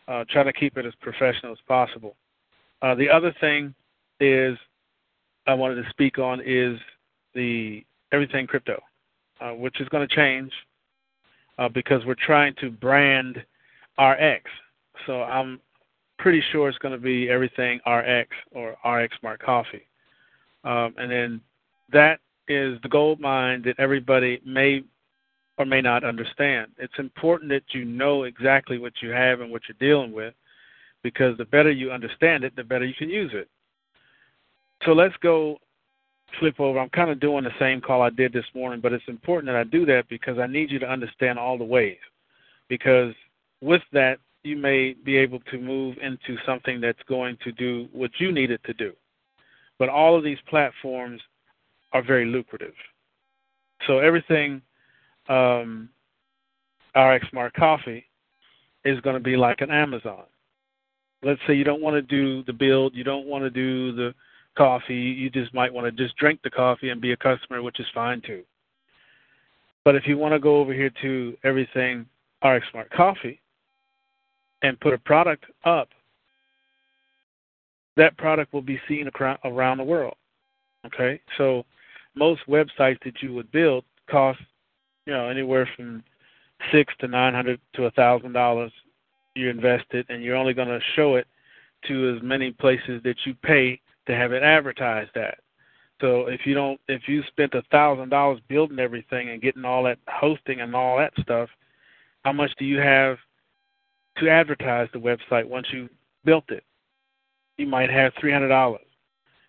[0.07, 2.15] Uh, try to keep it as professional as possible.
[2.81, 3.73] Uh, the other thing
[4.19, 4.57] is
[5.47, 6.77] I wanted to speak on is
[7.33, 8.81] the everything crypto,
[9.39, 10.51] uh, which is going to change
[11.57, 13.37] uh, because we're trying to brand
[13.99, 14.43] RX.
[15.05, 15.59] So I'm
[16.17, 19.87] pretty sure it's going to be everything RX or RX Smart Coffee.
[20.63, 21.41] Um, and then
[21.91, 24.83] that is the gold mine that everybody may
[25.57, 26.71] or may not understand.
[26.77, 30.33] It's important that you know exactly what you have and what you're dealing with
[31.03, 33.49] because the better you understand it, the better you can use it.
[34.85, 35.57] So let's go
[36.39, 36.79] flip over.
[36.79, 39.55] I'm kind of doing the same call I did this morning, but it's important that
[39.55, 41.97] I do that because I need you to understand all the ways.
[42.69, 43.13] Because
[43.61, 48.11] with that, you may be able to move into something that's going to do what
[48.19, 48.91] you need it to do.
[49.79, 51.21] But all of these platforms
[51.93, 52.73] are very lucrative.
[53.87, 54.61] So everything
[55.29, 55.89] um,
[56.95, 58.05] RX Smart Coffee
[58.85, 60.23] is going to be like an Amazon.
[61.23, 64.13] Let's say you don't want to do the build, you don't want to do the
[64.55, 67.79] coffee, you just might want to just drink the coffee and be a customer, which
[67.79, 68.43] is fine too.
[69.85, 72.05] But if you want to go over here to everything
[72.43, 73.39] RX Smart Coffee,
[74.63, 75.89] and put a product up,
[77.95, 79.09] that product will be seen
[79.43, 80.15] around the world.
[80.85, 81.63] Okay, so
[82.15, 84.39] most websites that you would build cost,
[85.05, 86.03] you know, anywhere from
[86.71, 88.71] six to nine hundred to a thousand dollars.
[89.35, 91.27] You invest it, and you're only going to show it
[91.87, 95.39] to as many places that you pay to have it advertised at.
[96.01, 99.83] So if you don't, if you spent a thousand dollars building everything and getting all
[99.83, 101.49] that hosting and all that stuff,
[102.23, 103.17] how much do you have
[104.17, 105.89] to advertise the website once you
[106.23, 106.63] built it.
[107.57, 108.85] You might have three hundred dollars,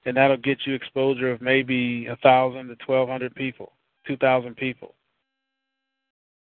[0.05, 3.73] and that'll get you exposure of maybe a thousand to twelve hundred people,
[4.07, 4.95] two thousand people.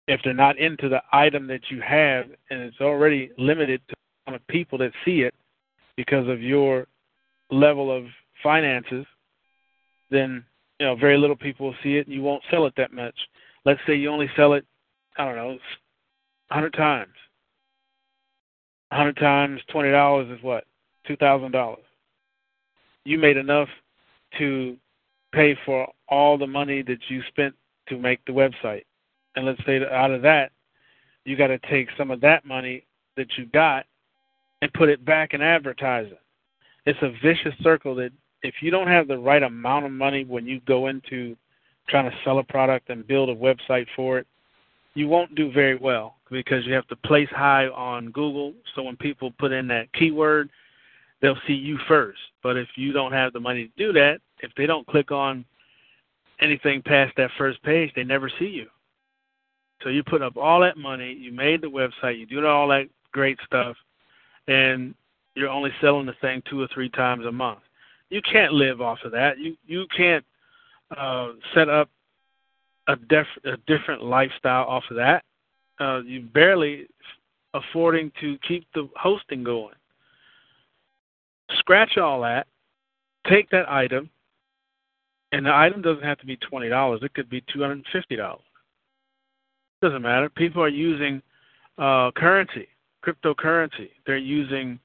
[0.07, 4.31] If they're not into the item that you have, and it's already limited to the
[4.31, 5.33] amount of people that see it
[5.95, 6.87] because of your
[7.51, 8.05] level of
[8.41, 9.05] finances,
[10.09, 10.43] then
[10.79, 13.15] you know very little people will see it, and you won't sell it that much.
[13.65, 14.65] Let's say you only sell it,
[15.17, 15.57] I don't know,
[16.49, 17.13] hundred times
[18.91, 20.65] 100 times $20 is what?
[21.09, 21.77] $2,000.
[23.05, 23.69] You made enough
[24.37, 24.75] to
[25.33, 27.55] pay for all the money that you spent
[27.87, 28.83] to make the website.
[29.35, 30.51] And let's say that out of that,
[31.23, 32.85] you got to take some of that money
[33.15, 33.85] that you got
[34.61, 36.17] and put it back in advertising.
[36.85, 38.11] It's a vicious circle that
[38.43, 41.35] if you don't have the right amount of money when you go into
[41.87, 44.27] trying to sell a product and build a website for it,
[44.93, 48.53] you won't do very well because you have to place high on Google.
[48.75, 50.49] So when people put in that keyword,
[51.21, 52.19] they'll see you first.
[52.43, 55.45] But if you don't have the money to do that, if they don't click on
[56.41, 58.67] anything past that first page, they never see you.
[59.83, 62.87] So you put up all that money, you made the website, you do all that
[63.11, 63.75] great stuff,
[64.47, 64.93] and
[65.35, 67.59] you're only selling the thing two or three times a month.
[68.09, 69.39] You can't live off of that.
[69.39, 70.25] You you can't
[70.95, 71.89] uh, set up
[72.87, 75.23] a, def- a different lifestyle off of that.
[75.79, 76.87] Uh, you barely
[77.53, 79.75] affording to keep the hosting going.
[81.57, 82.47] Scratch all that.
[83.29, 84.09] Take that item,
[85.31, 87.01] and the item doesn't have to be twenty dollars.
[87.03, 88.41] It could be two hundred and fifty dollars.
[89.81, 90.29] Doesn't matter.
[90.29, 91.21] People are using
[91.77, 92.67] uh, currency,
[93.05, 93.89] cryptocurrency.
[94.05, 94.79] They're using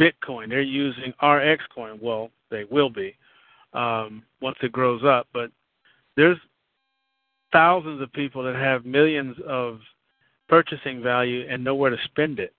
[0.00, 0.48] Bitcoin.
[0.48, 1.98] They're using RX coin.
[2.00, 3.16] Well, they will be
[3.72, 5.28] um, once it grows up.
[5.32, 5.50] But
[6.16, 6.38] there's
[7.52, 9.78] thousands of people that have millions of
[10.48, 12.52] purchasing value and nowhere to spend it.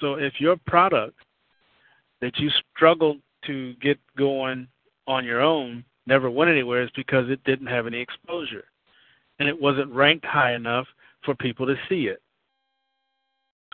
[0.00, 1.16] So if your product
[2.20, 4.68] that you struggled to get going
[5.06, 8.64] on your own never went anywhere is because it didn't have any exposure
[9.38, 10.86] and it wasn't ranked high enough
[11.24, 12.22] for people to see it.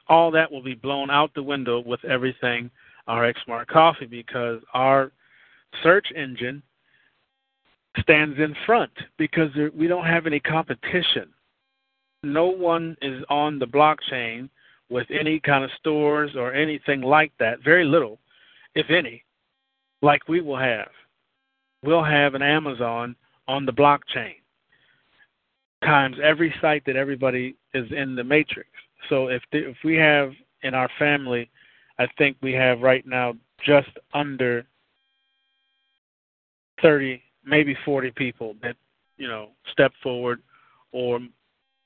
[0.09, 2.71] All that will be blown out the window with everything
[3.09, 5.13] RX Smart Coffee because our
[5.83, 6.63] search engine
[8.01, 11.29] stands in front because we don't have any competition.
[12.23, 14.49] No one is on the blockchain
[14.89, 17.63] with any kind of stores or anything like that.
[17.65, 18.19] Very little,
[18.75, 19.25] if any,
[20.03, 20.89] like we will have.
[21.83, 23.17] We'll have an Amazon
[23.49, 24.35] on the blockchain
[25.83, 28.69] times every site that everybody is in the matrix.
[29.09, 30.33] So if the, if we have
[30.63, 31.51] in our family,
[31.99, 33.35] I think we have right now
[33.65, 34.65] just under
[36.81, 38.77] 30 maybe 40 people that
[39.17, 40.41] you know stepped forward
[40.93, 41.21] or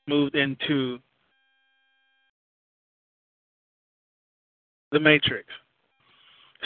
[0.07, 0.99] moved into
[4.93, 5.49] the matrix.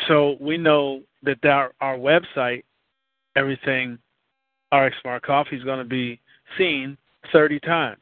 [0.09, 2.65] So we know that our, our website,
[3.37, 3.99] everything,
[4.73, 6.21] RX Smart Coffee is going to be
[6.57, 6.97] seen
[7.33, 7.99] 30 times.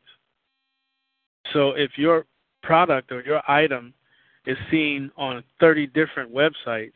[1.53, 2.26] So if your
[2.62, 3.95] product or your item
[4.49, 6.94] is seen on 30 different websites,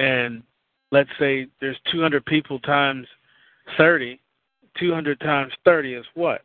[0.00, 0.42] and
[0.90, 3.06] let's say there's 200 people times
[3.78, 4.20] 30,
[4.78, 6.42] 200 times 30 is what?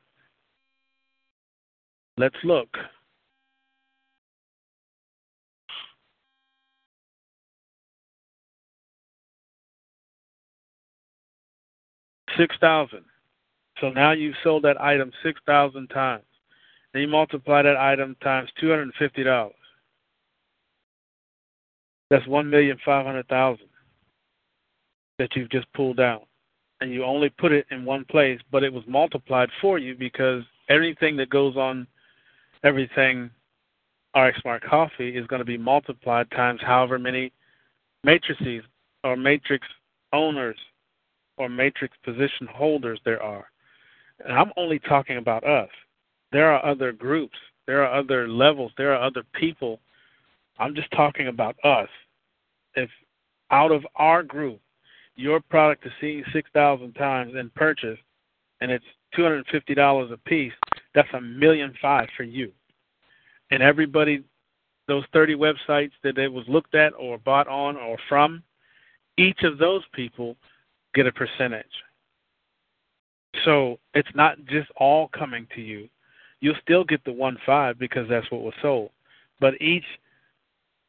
[2.18, 2.70] Let's look.
[12.38, 13.04] Six thousand.
[13.80, 16.24] So now you've sold that item six thousand times.
[16.93, 19.54] Then you multiply that item times two hundred and fifty dollars.
[22.16, 23.68] That's one million five hundred thousand
[25.20, 26.26] that you've just pulled out
[26.80, 30.41] and you only put it in one place, but it was multiplied for you because
[30.70, 31.86] everything that goes on
[32.63, 33.30] everything
[34.16, 37.34] RX Smart Coffee is going to be multiplied times however many
[38.05, 38.63] matrices
[39.03, 39.68] or matrix
[40.13, 40.55] owners
[41.36, 43.51] or matrix position holders there are.
[44.24, 45.70] And I'm only talking about us.
[46.32, 47.36] There are other groups,
[47.68, 49.82] there are other levels, there are other people.
[50.57, 51.89] I'm just talking about us.
[52.76, 52.89] If
[53.51, 54.59] out of our group,
[55.15, 58.01] your product is seen 6,000 times and purchased,
[58.61, 58.86] and it's
[59.17, 60.53] $250 a piece,
[60.93, 62.51] that's a million five for you.
[63.51, 64.23] And everybody,
[64.88, 68.43] those 30 websites that it was looked at or bought on or from,
[69.17, 70.36] each of those people
[70.93, 71.65] get a percentage.
[73.43, 75.89] So it's not just all coming to you.
[76.39, 78.91] You'll still get the one five because that's what was sold.
[79.39, 79.84] But each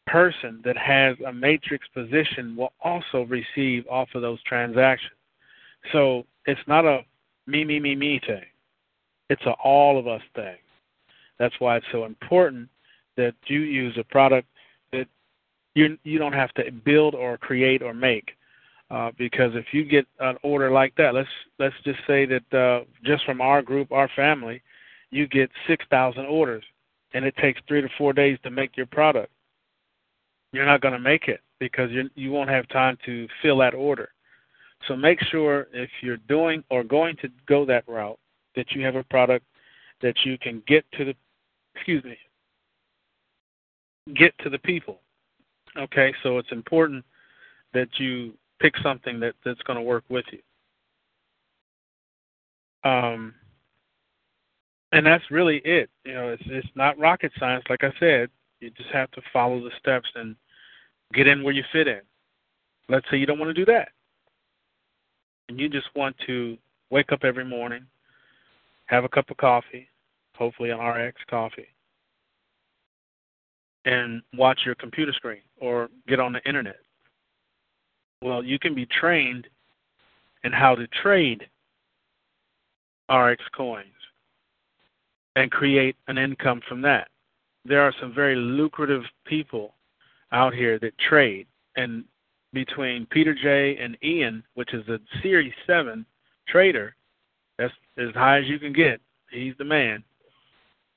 [0.06, 5.12] person that has a matrix position will also receive off of those transactions.
[5.92, 7.00] So it's not a
[7.46, 8.44] me, me, me, me thing.
[9.28, 10.56] It's a all of us thing.
[11.38, 12.68] That's why it's so important
[13.16, 14.48] that you use a product
[14.92, 15.06] that
[15.74, 18.30] you you don't have to build or create or make.
[18.88, 21.28] Uh, because if you get an order like that, let's
[21.58, 24.62] let's just say that uh, just from our group, our family,
[25.10, 26.64] you get six thousand orders,
[27.12, 29.32] and it takes three to four days to make your product
[30.56, 33.74] you're not going to make it because you you won't have time to fill that
[33.74, 34.08] order.
[34.88, 38.18] So make sure if you're doing or going to go that route
[38.54, 39.44] that you have a product
[40.00, 41.14] that you can get to the
[41.74, 42.16] excuse me
[44.14, 45.00] get to the people.
[45.76, 47.04] Okay, so it's important
[47.74, 50.40] that you pick something that that's going to work with you.
[52.90, 53.34] Um,
[54.92, 55.90] and that's really it.
[56.04, 58.30] You know, it's it's not rocket science, like I said.
[58.60, 60.36] You just have to follow the steps and
[61.12, 62.00] get in where you fit in.
[62.88, 63.88] Let's say you don't want to do that.
[65.48, 66.56] And you just want to
[66.90, 67.84] wake up every morning,
[68.86, 69.88] have a cup of coffee,
[70.36, 71.68] hopefully an RX coffee,
[73.84, 76.78] and watch your computer screen or get on the internet.
[78.22, 79.46] Well, you can be trained
[80.44, 81.48] in how to trade
[83.12, 83.86] RX coins
[85.36, 87.08] and create an income from that.
[87.64, 89.74] There are some very lucrative people
[90.32, 91.46] out here that trade.
[91.76, 92.04] And
[92.52, 96.04] between Peter J and Ian, which is a Series 7
[96.48, 96.94] trader,
[97.58, 99.00] that's as high as you can get.
[99.30, 100.02] He's the man.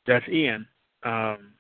[0.08, 0.68] That's Ian.
[1.04, 1.54] Um,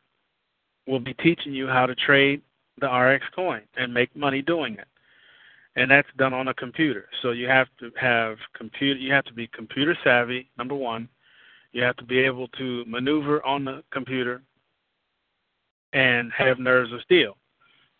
[0.88, 2.42] will be teaching you how to trade
[2.80, 4.88] the RX coin and make money doing it.
[5.76, 7.08] And that's done on a computer.
[7.22, 11.08] So you have to have computer you have to be computer savvy, number 1.
[11.72, 14.42] You have to be able to maneuver on the computer
[15.94, 17.36] and have nerves of steel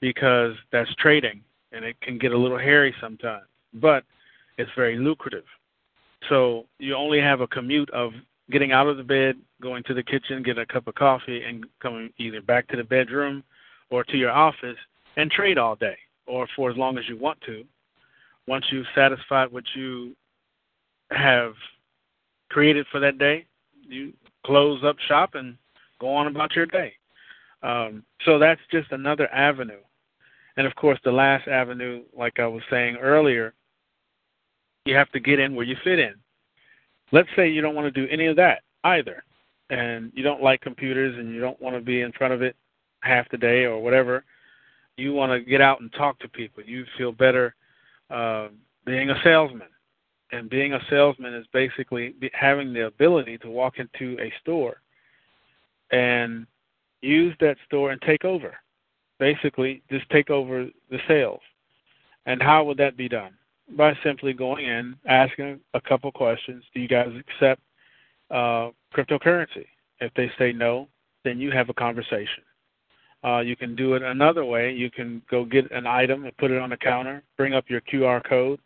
[0.02, 1.42] because that's trading
[1.72, 4.04] and it can get a little hairy sometimes, but
[4.58, 5.46] it's very lucrative.
[6.28, 8.12] So you only have a commute of
[8.52, 11.66] getting out of the bed, going to the kitchen, getting a cup of coffee, and
[11.82, 13.44] coming either back to the bedroom
[13.90, 14.78] or to your office
[15.18, 17.64] and trade all day or for as long as you want to.
[18.48, 20.16] Once you've satisfied what you
[21.12, 21.54] have
[22.50, 23.46] created for that day,
[23.88, 24.14] you
[24.46, 25.58] close up shop and
[26.00, 26.94] go on about your day.
[27.62, 29.82] Um, so that's just another avenue.
[30.60, 33.54] And of course, the last avenue, like I was saying earlier,
[34.84, 36.16] you have to get in where you fit in.
[37.14, 39.24] Let's say you don't want to do any of that either,
[39.70, 42.58] and you don't like computers and you don't want to be in front of it
[43.00, 44.26] half the day or whatever.
[44.98, 46.62] You want to get out and talk to people.
[46.66, 47.56] You feel better
[48.10, 48.50] uh,
[48.86, 49.70] being a salesman.
[50.34, 54.82] And being a salesman is basically having the ability to walk into a store
[55.92, 56.46] and
[57.02, 58.58] use that store and take over.
[59.20, 61.42] Basically, just take over the sales.
[62.26, 63.34] And how would that be done?
[63.76, 66.64] By simply going in, asking a couple questions.
[66.74, 67.62] Do you guys accept
[68.32, 69.66] uh, cryptocurrency?
[70.00, 70.88] If they say no,
[71.24, 72.44] then you have a conversation.
[73.24, 74.72] Uh, you can do it another way.
[74.72, 77.82] You can go get an item and put it on the counter, bring up your
[77.82, 78.60] QR code,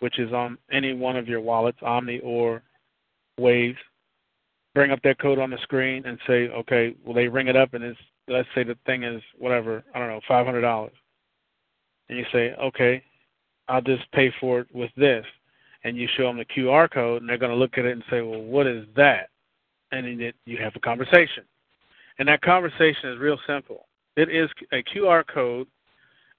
[0.00, 2.62] which is on any one of your wallets, Omni or
[3.38, 3.78] Waves.
[4.74, 7.74] Bring up that code on the screen and say, okay, will they ring it up
[7.74, 10.92] and it's let's say the thing is whatever, I don't know, five hundred dollars.
[12.08, 13.02] And you say, okay,
[13.68, 15.24] I'll just pay for it with this.
[15.84, 18.04] And you show them the QR code and they're going to look at it and
[18.08, 19.30] say, well, what is that?
[19.90, 21.44] And then you have a conversation.
[22.18, 23.86] And that conversation is real simple.
[24.16, 25.66] It is a QR code,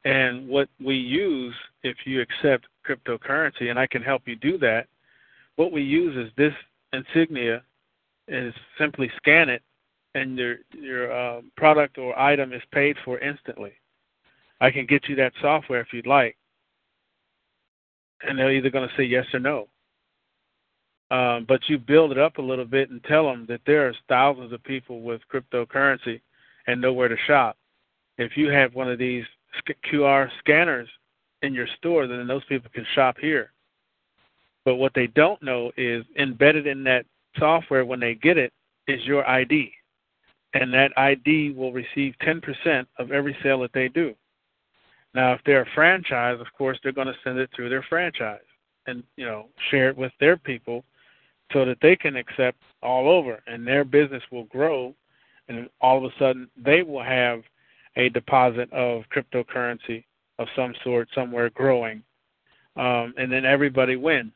[0.06, 4.88] and what we use if you accept cryptocurrency, and I can help you do that,
[5.56, 6.54] what we use is this
[6.94, 7.64] insignia
[8.28, 9.64] is simply scan it,
[10.16, 13.74] and your your uh, product or item is paid for instantly.
[14.62, 16.38] I can get you that software if you'd like,
[18.22, 19.68] and they're either going to say yes or no.
[21.12, 24.52] Um, but you build it up a little bit and tell them that there's thousands
[24.52, 26.22] of people with cryptocurrency
[26.66, 27.58] and nowhere to shop.
[28.18, 29.26] If you have one of these
[29.92, 30.88] QR scanners
[31.42, 33.52] in your store, then those people can shop here.
[34.66, 37.06] But what they don't know is embedded in that
[37.38, 38.54] software when they get it
[38.88, 39.72] is your ID.
[40.54, 44.14] And that ID will receive 10% of every sale that they do.
[45.16, 48.42] Now, if they're a franchise, of course, they're going to send it through their franchise
[48.88, 50.84] and, you know, share it with their people
[51.52, 54.94] so that they can accept all over and their business will grow
[55.48, 57.42] and all of a sudden they will have
[57.96, 60.04] a deposit of cryptocurrency
[60.40, 62.02] of some sort somewhere growing
[62.76, 64.34] um, and then everybody wins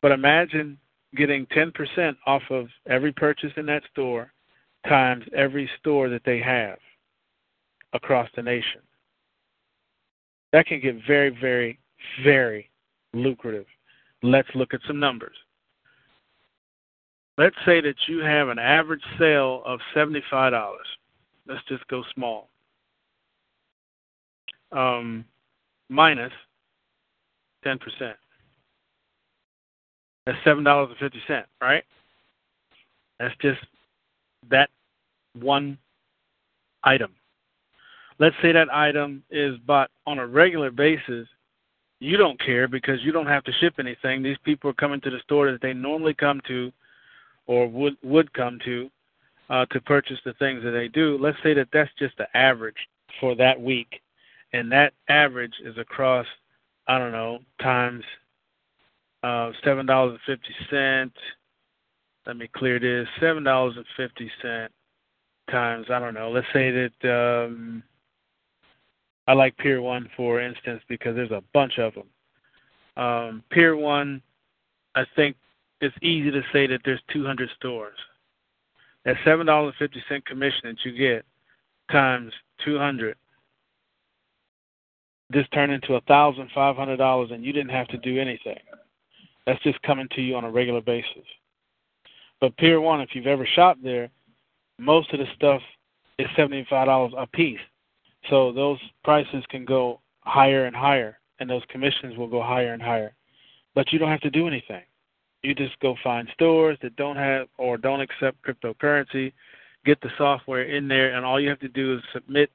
[0.00, 0.78] but imagine
[1.14, 4.32] getting 10% off of every purchase in that store
[4.88, 6.78] times every store that they have
[7.92, 8.80] across the nation
[10.52, 11.78] that can get very very
[12.24, 12.70] very
[13.14, 13.66] lucrative
[14.22, 15.36] let's look at some numbers
[17.38, 20.74] let's say that you have an average sale of $75.
[21.46, 22.48] Let's just go small.
[24.70, 25.24] Um,
[25.88, 26.32] minus
[27.64, 27.78] 10%.
[30.24, 31.84] That's $7.50, right?
[33.18, 33.60] That's just
[34.50, 34.70] that
[35.38, 35.78] one
[36.84, 37.12] item.
[38.18, 41.26] Let's say that item is bought on a regular basis.
[42.00, 44.22] You don't care because you don't have to ship anything.
[44.22, 46.72] These people are coming to the store that they normally come to
[47.46, 48.90] or would would come to
[49.50, 51.18] uh, to purchase the things that they do.
[51.20, 52.76] Let's say that that's just the average
[53.20, 54.00] for that week,
[54.52, 56.26] and that average is across
[56.86, 58.04] I don't know times
[59.22, 61.12] uh, seven dollars and fifty cent.
[62.26, 64.72] Let me clear this: seven dollars and fifty cent
[65.50, 66.30] times I don't know.
[66.30, 67.82] Let's say that um,
[69.26, 73.02] I like Pier One for instance because there's a bunch of them.
[73.02, 74.22] Um, Pier One,
[74.94, 75.36] I think
[75.80, 77.98] it's easy to say that there's 200 stores.
[79.04, 81.24] That seven dollars fifty cent commission that you get
[81.90, 82.32] times
[82.64, 83.16] 200
[85.32, 88.58] this turned into a thousand five hundred dollars, and you didn't have to do anything.
[89.46, 91.24] That's just coming to you on a regular basis.
[92.42, 94.10] But Pier One, if you've ever shopped there,
[94.76, 95.62] most of the stuff
[96.18, 97.60] is seventy five dollars a piece.
[98.28, 102.82] So those prices can go higher and higher, and those commissions will go higher and
[102.82, 103.14] higher.
[103.76, 104.82] But you don't have to do anything.
[105.44, 109.32] You just go find stores that don't have or don't accept cryptocurrency,
[109.84, 112.50] get the software in there, and all you have to do is submit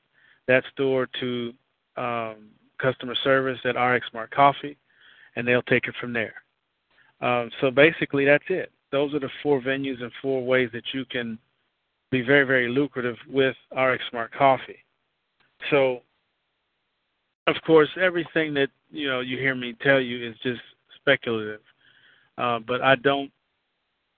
[0.49, 1.53] that store to
[1.95, 4.77] um, customer service at RX Smart Coffee,
[5.37, 6.33] and they'll take it from there.
[7.21, 8.69] Um, so basically, that's it.
[8.97, 11.37] Those are the four venues and four ways that you can
[12.09, 14.83] be very, very lucrative with RX Smart Coffee.
[15.69, 15.99] So,
[17.45, 20.61] of course, everything that you know you hear me tell you is just
[20.95, 21.61] speculative.
[22.39, 23.31] Uh, but I don't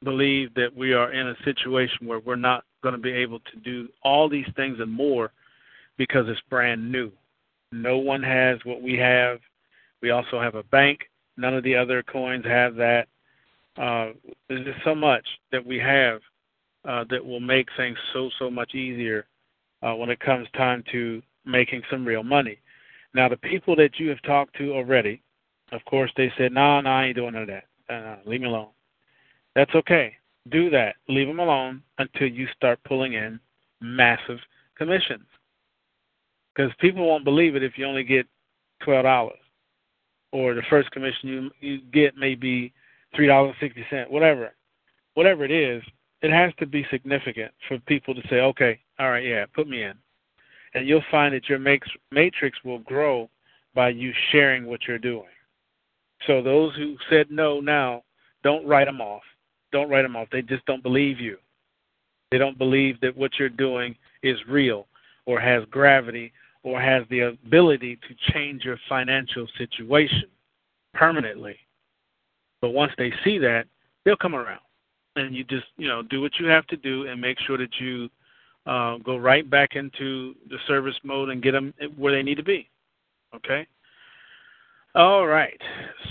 [0.05, 3.59] believe that we are in a situation where we're not going to be able to
[3.61, 5.33] do all these things and more
[5.97, 7.11] because it's brand new.
[7.73, 9.39] No one has what we have.
[10.01, 10.99] We also have a bank.
[11.35, 13.09] None of the other coins have that.
[13.79, 14.11] Uh,
[14.49, 16.19] there's just so much that we have
[16.85, 19.25] uh, that will make things so so much easier
[19.81, 22.59] uh, when it comes time to making some real money.
[23.13, 25.21] Now, the people that you have talked to already,
[25.71, 27.63] of course, they said, "No, nah, no, nah, I ain't doing none of that.
[27.89, 28.69] Uh, leave me alone."
[29.55, 30.13] That's okay.
[30.49, 30.95] Do that.
[31.07, 33.39] Leave them alone until you start pulling in
[33.81, 34.39] massive
[34.77, 35.25] commissions.
[36.53, 38.27] Because people won't believe it if you only get
[38.83, 39.39] twelve dollars,
[40.33, 42.73] or the first commission you you get may be
[43.15, 44.53] three dollars sixty cent, whatever,
[45.13, 45.83] whatever it is.
[46.21, 49.83] It has to be significant for people to say, okay, all right, yeah, put me
[49.83, 49.93] in,
[50.73, 53.29] and you'll find that your matrix will grow
[53.73, 55.29] by you sharing what you're doing.
[56.27, 58.03] So those who said no now,
[58.43, 59.21] don't write them off.
[59.71, 60.27] Don't write them off.
[60.31, 61.37] They just don't believe you.
[62.31, 64.87] They don't believe that what you're doing is real
[65.25, 66.33] or has gravity
[66.63, 70.25] or has the ability to change your financial situation
[70.93, 71.55] permanently.
[72.61, 73.65] But once they see that,
[74.03, 74.61] they'll come around.
[75.15, 77.73] And you just, you know, do what you have to do and make sure that
[77.79, 78.09] you
[78.65, 82.43] uh, go right back into the service mode and get them where they need to
[82.43, 82.69] be.
[83.35, 83.67] Okay?
[84.95, 85.59] All right.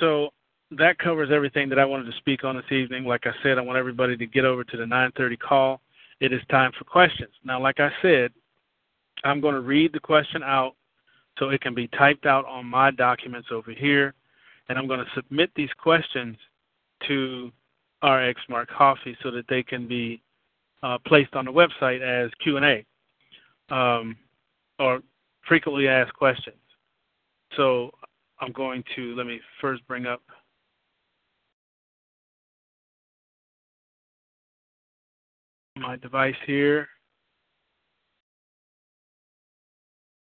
[0.00, 0.30] So
[0.72, 3.04] that covers everything that I wanted to speak on this evening.
[3.04, 5.80] Like I said, I want everybody to get over to the 9:30 call.
[6.20, 7.30] It is time for questions.
[7.44, 8.32] Now, like I said,
[9.24, 10.74] I'm going to read the question out
[11.38, 14.14] so it can be typed out on my documents over here,
[14.68, 16.36] and I'm going to submit these questions
[17.06, 17.50] to
[18.02, 20.22] RX Smart Coffee so that they can be
[20.82, 22.84] uh, placed on the website as Q&A
[23.74, 24.16] um,
[24.78, 25.00] or
[25.46, 26.56] frequently asked questions.
[27.56, 27.90] So
[28.40, 30.22] I'm going to let me first bring up
[35.76, 36.88] my device here.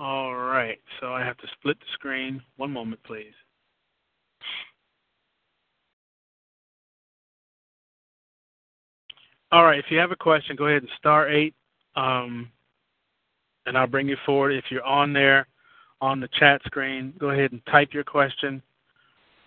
[0.01, 2.43] All right, so I have to split the screen.
[2.57, 3.33] One moment, please.
[9.55, 11.55] All right, if you have a question, go ahead and star eight,
[11.95, 12.51] um,
[13.67, 14.51] and I'll bring you forward.
[14.51, 15.47] If you're on there,
[16.01, 18.61] on the chat screen, go ahead and type your question,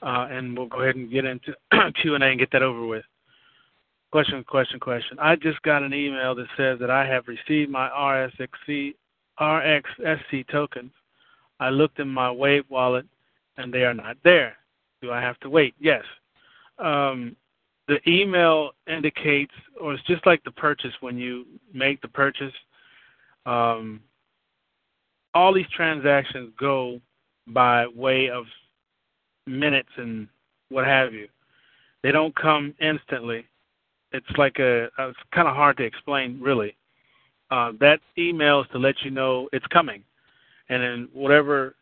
[0.01, 1.53] uh, and we'll go ahead and get into
[2.01, 3.03] Q and A and get that over with.
[4.13, 5.17] Question, question, question.
[5.19, 8.93] I just got an email that says that I have received my RSXC
[9.41, 10.93] RXSC tokens.
[11.59, 13.05] I looked in my Wave wallet
[13.57, 14.55] and they are not there.
[15.01, 15.75] Do I have to wait?
[15.81, 16.05] Yes.
[16.79, 17.35] Um,
[17.87, 22.53] the email indicates, or it's just like the purchase when you make the purchase.
[23.45, 24.01] Um,
[25.33, 26.99] all these transactions go
[27.47, 28.45] by way of
[29.45, 30.27] minutes and
[30.69, 31.27] what have you.
[32.03, 33.45] They don't come instantly.
[34.11, 36.75] It's like a, it's kind of hard to explain, really
[37.51, 40.03] uh, that email is to let you know it's coming,
[40.69, 41.75] and then whatever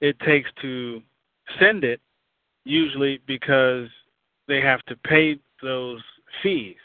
[0.00, 1.00] it takes to
[1.60, 2.00] send it,
[2.64, 3.88] usually because
[4.48, 6.00] they have to pay those
[6.42, 6.76] fees.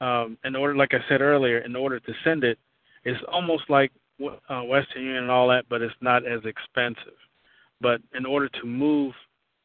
[0.00, 2.58] Um, in order, like I said earlier, in order to send it,
[3.04, 3.92] it's almost like
[4.48, 7.18] uh, Western Union and all that, but it's not as expensive.
[7.80, 9.14] But in order to move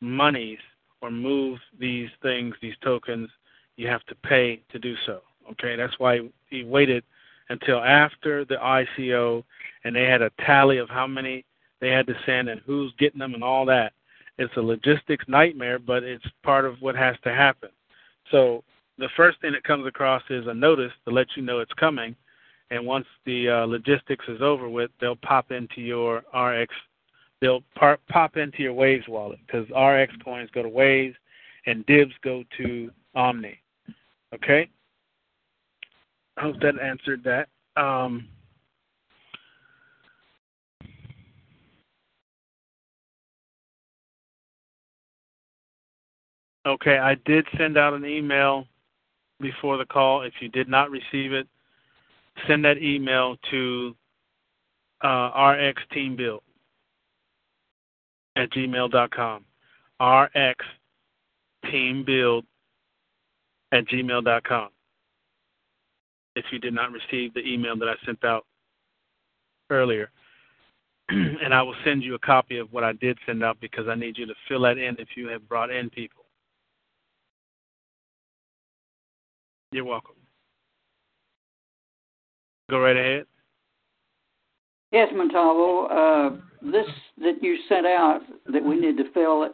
[0.02, 0.60] monies
[1.02, 3.30] or move these things, these tokens,
[3.78, 5.22] you have to pay to do so.
[5.52, 7.04] Okay, that's why he waited
[7.50, 9.44] until after the ICO,
[9.84, 11.46] and they had a tally of how many
[11.82, 13.94] they had to send and who's getting them and all that.
[14.38, 17.70] It's a logistics nightmare, but it's part of what has to happen.
[18.32, 18.64] So
[18.98, 22.16] the first thing that comes across is a notice to let you know it's coming,
[22.72, 26.74] and once the uh, logistics is over with, they'll pop into your RX.
[27.42, 31.16] They'll par- pop into your Waves wallet because RX coins go to Waves,
[31.66, 33.60] and Dibs go to Omni.
[34.34, 34.70] Okay.
[36.38, 37.50] I hope that answered that.
[37.82, 38.28] Um,
[46.66, 48.66] okay, I did send out an email
[49.40, 50.22] before the call.
[50.22, 51.48] If you did not receive it,
[52.48, 53.96] send that email to
[55.02, 56.40] uh, rxteambuild
[58.36, 59.46] at gmail.com.
[60.02, 62.44] rxteambuild
[63.72, 64.70] at gmail.com
[66.36, 68.46] if you did not receive the email that I sent out
[69.70, 70.12] earlier.
[71.10, 73.96] and I will send you a copy of what I did send out because I
[73.96, 76.25] need you to fill that in if you have brought in people.
[79.76, 80.16] You're welcome.
[82.70, 83.26] Go right ahead.
[84.94, 85.92] Yes, Muntavo.
[85.92, 86.86] Uh, this
[87.18, 88.22] that you sent out
[88.54, 89.52] that we need to fill it,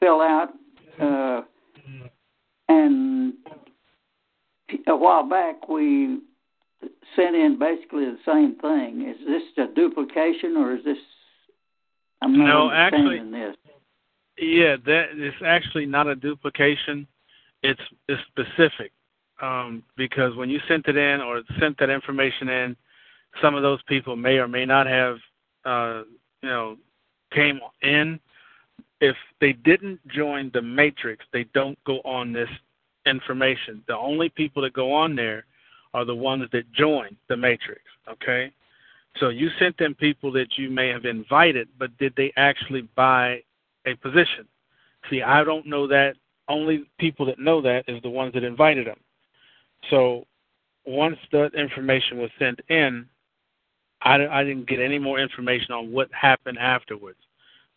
[0.00, 0.48] fill out,
[0.98, 1.42] uh,
[2.70, 3.34] and
[4.86, 6.20] a while back we
[7.14, 9.06] sent in basically the same thing.
[9.06, 10.96] Is this a duplication or is this?
[12.22, 13.56] I'm not No, understanding this.
[14.38, 17.06] Yeah, that is actually not a duplication.
[17.62, 18.90] It's it's specific
[19.44, 22.76] um, because when you sent it in or sent that information in,
[23.42, 25.16] some of those people may or may not have,
[25.64, 26.02] uh,
[26.42, 26.76] you know,
[27.32, 28.20] came in.
[29.00, 32.48] If they didn't join the matrix, they don't go on this
[33.06, 33.82] information.
[33.86, 35.44] The only people that go on there
[35.92, 37.82] are the ones that join the matrix.
[38.08, 38.52] Okay,
[39.18, 43.42] so you sent them people that you may have invited, but did they actually buy
[43.86, 44.46] a position?
[45.10, 46.14] See, I don't know that.
[46.46, 48.98] Only people that know that is the ones that invited them.
[49.90, 50.26] So
[50.86, 53.06] once that information was sent in,
[54.02, 57.18] I, I didn't get any more information on what happened afterwards.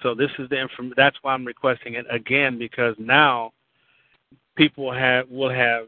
[0.04, 0.94] So this is the inform.
[0.96, 3.52] That's why I'm requesting it again because now
[4.56, 5.88] people have will have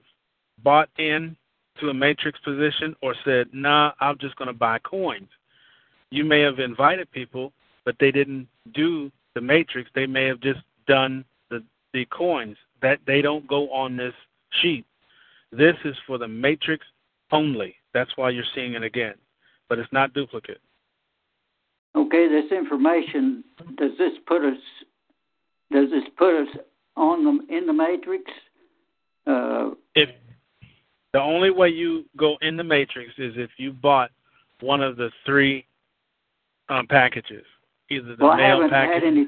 [0.63, 1.35] bought in
[1.79, 5.29] to a matrix position or said, "Nah, I'm just going to buy coins."
[6.11, 7.53] You may have invited people,
[7.85, 9.89] but they didn't do the matrix.
[9.93, 11.63] They may have just done the
[11.93, 12.57] the coins.
[12.81, 14.13] That they don't go on this
[14.61, 14.85] sheet.
[15.51, 16.85] This is for the matrix
[17.31, 17.75] only.
[17.93, 19.15] That's why you're seeing it again,
[19.67, 20.61] but it's not duplicate.
[21.95, 23.43] Okay, this information
[23.77, 24.57] does this put us
[25.71, 26.47] does this put us
[26.95, 28.23] on the in the matrix?
[29.25, 30.09] Uh, If
[31.13, 34.11] the only way you go in the matrix is if you bought
[34.61, 35.65] one of the three
[36.69, 37.45] um, packages,
[37.89, 38.93] either the well, I mail haven't package.
[38.93, 39.27] had any.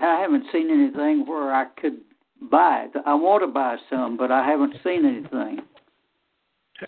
[0.00, 1.98] I haven't seen anything where I could
[2.50, 3.02] buy it.
[3.06, 5.60] I want to buy some, but I haven't seen anything.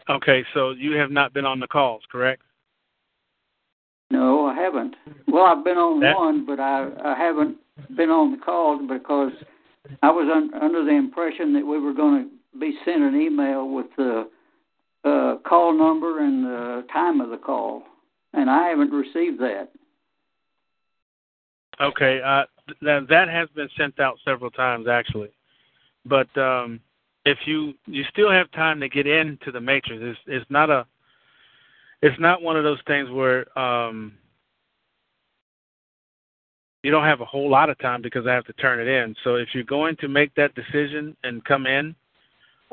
[0.09, 2.42] Okay, so you have not been on the calls, correct?
[4.11, 4.94] No, I haven't.
[5.28, 7.59] Well, I've been on That- one, but I I haven't
[7.96, 9.32] been on the calls because
[10.03, 13.68] I was un, under the impression that we were going to be sent an email
[13.68, 14.28] with the
[15.05, 17.82] uh, call number and the time of the call,
[18.34, 19.68] and I haven't received that.
[21.80, 22.44] Okay, uh,
[22.80, 25.30] th- that has been sent out several times actually,
[26.05, 26.80] but um,
[27.24, 30.86] if you you still have time to get into the matrix, it's it's not a
[32.03, 34.12] it's not one of those things where um,
[36.82, 39.14] you don't have a whole lot of time because I have to turn it in.
[39.22, 41.94] So if you're going to make that decision and come in,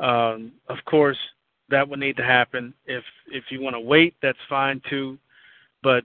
[0.00, 1.18] um, of course
[1.68, 2.74] that would need to happen.
[2.86, 5.18] If if you want to wait, that's fine too,
[5.82, 6.04] but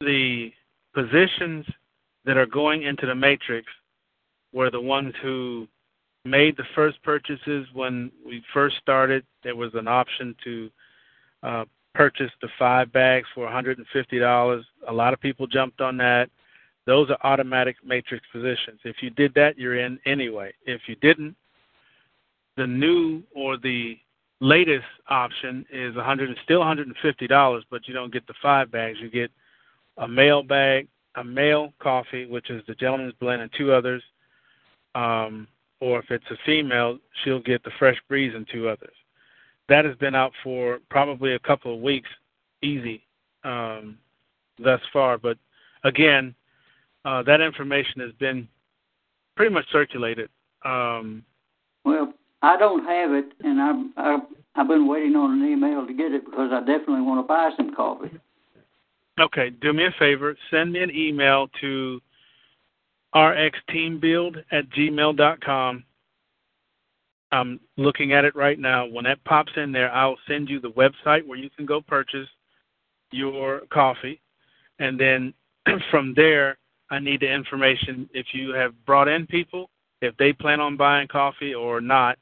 [0.00, 0.50] the
[0.94, 1.64] positions
[2.24, 3.68] that are going into the matrix
[4.52, 5.68] were the ones who
[6.26, 9.24] made the first purchases when we first started.
[9.42, 10.70] There was an option to
[11.42, 11.64] uh,
[11.94, 14.62] purchase the five bags for $150.
[14.88, 16.28] A lot of people jumped on that.
[16.86, 18.80] Those are automatic matrix positions.
[18.84, 20.52] If you did that, you're in anyway.
[20.66, 21.34] If you didn't,
[22.56, 23.98] the new or the
[24.40, 28.98] latest option is 100 still $150, but you don't get the five bags.
[29.00, 29.30] You get
[29.96, 34.02] a male bag, a male coffee, which is the gentleman's blend, and two others.
[34.94, 35.48] Um,
[35.80, 38.94] or if it's a female, she'll get the fresh breeze and two others.
[39.68, 42.08] That has been out for probably a couple of weeks,
[42.62, 43.02] easy,
[43.44, 43.98] um,
[44.62, 45.18] thus far.
[45.18, 45.38] But
[45.84, 46.34] again,
[47.04, 48.48] uh, that information has been
[49.36, 50.30] pretty much circulated.
[50.64, 51.24] Um,
[51.84, 52.12] Well,
[52.42, 54.20] I don't have it, and I'm I've,
[54.54, 57.50] I've been waiting on an email to get it because I definitely want to buy
[57.56, 58.10] some coffee.
[59.18, 60.36] Okay, do me a favor.
[60.50, 62.00] Send me an email to
[63.16, 65.84] rxteambuild at gmail.com.
[67.32, 68.86] I'm looking at it right now.
[68.86, 72.28] When that pops in there, I'll send you the website where you can go purchase
[73.10, 74.20] your coffee.
[74.78, 75.32] And then
[75.90, 76.58] from there,
[76.90, 79.70] I need the information if you have brought in people,
[80.02, 82.18] if they plan on buying coffee or not.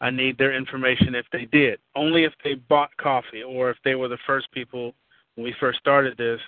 [0.00, 1.78] I need their information if they did.
[1.94, 4.92] Only if they bought coffee or if they were the first people
[5.36, 6.40] when we first started this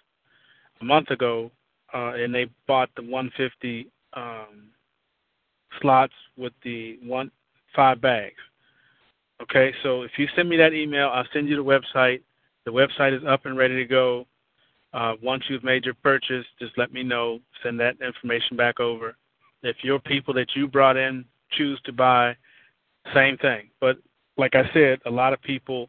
[0.80, 1.50] a month ago,
[1.96, 4.68] uh, and they bought the 150 um,
[5.80, 7.30] slots with the one
[7.74, 8.34] five bags.
[9.42, 12.20] Okay, so if you send me that email, I'll send you the website.
[12.64, 14.26] The website is up and ready to go.
[14.92, 17.40] Uh, once you've made your purchase, just let me know.
[17.62, 19.16] Send that information back over.
[19.62, 22.36] If your people that you brought in choose to buy,
[23.14, 23.68] same thing.
[23.80, 23.98] But
[24.36, 25.88] like I said, a lot of people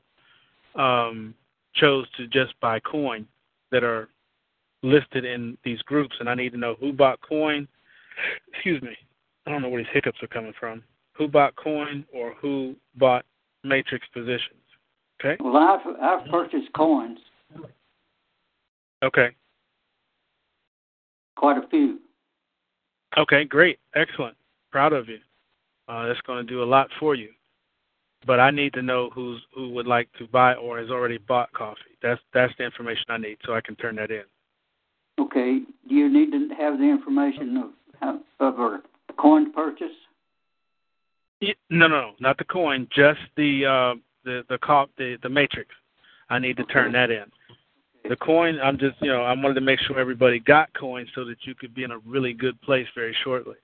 [0.75, 1.33] um,
[1.73, 3.27] chose to just buy coin
[3.71, 4.09] that are
[4.87, 7.67] listed in these groups, and I need to know who bought coin.
[8.53, 8.95] Excuse me,
[9.45, 10.83] I don't know where these hiccups are coming from.
[11.13, 13.25] Who bought coin or who bought
[13.63, 14.61] matrix positions?
[15.19, 15.41] Okay.
[15.43, 17.19] Well, I've I've purchased coins,
[19.03, 19.29] Okay.
[21.35, 21.99] quite a few.
[23.17, 23.79] Okay, great.
[23.95, 24.35] Excellent.
[24.71, 25.19] Proud of you.
[25.87, 27.29] Uh, that's going to do a lot for you.
[28.25, 31.51] But I need to know who's who would like to buy or has already bought
[31.53, 31.95] coffee.
[32.01, 34.23] That's that's the information I need so I can turn that in.
[35.19, 35.59] Okay.
[35.87, 37.57] Do you need to have the information
[38.01, 38.81] of of our
[39.17, 39.87] coin purchase?
[41.41, 45.69] No, no, no, not the coin, just the uh, the the cop the the matrix.
[46.29, 47.25] I need to turn that in.
[48.09, 51.25] The coin, I'm just you know I wanted to make sure everybody got coins so
[51.25, 53.55] that you could be in a really good place very shortly.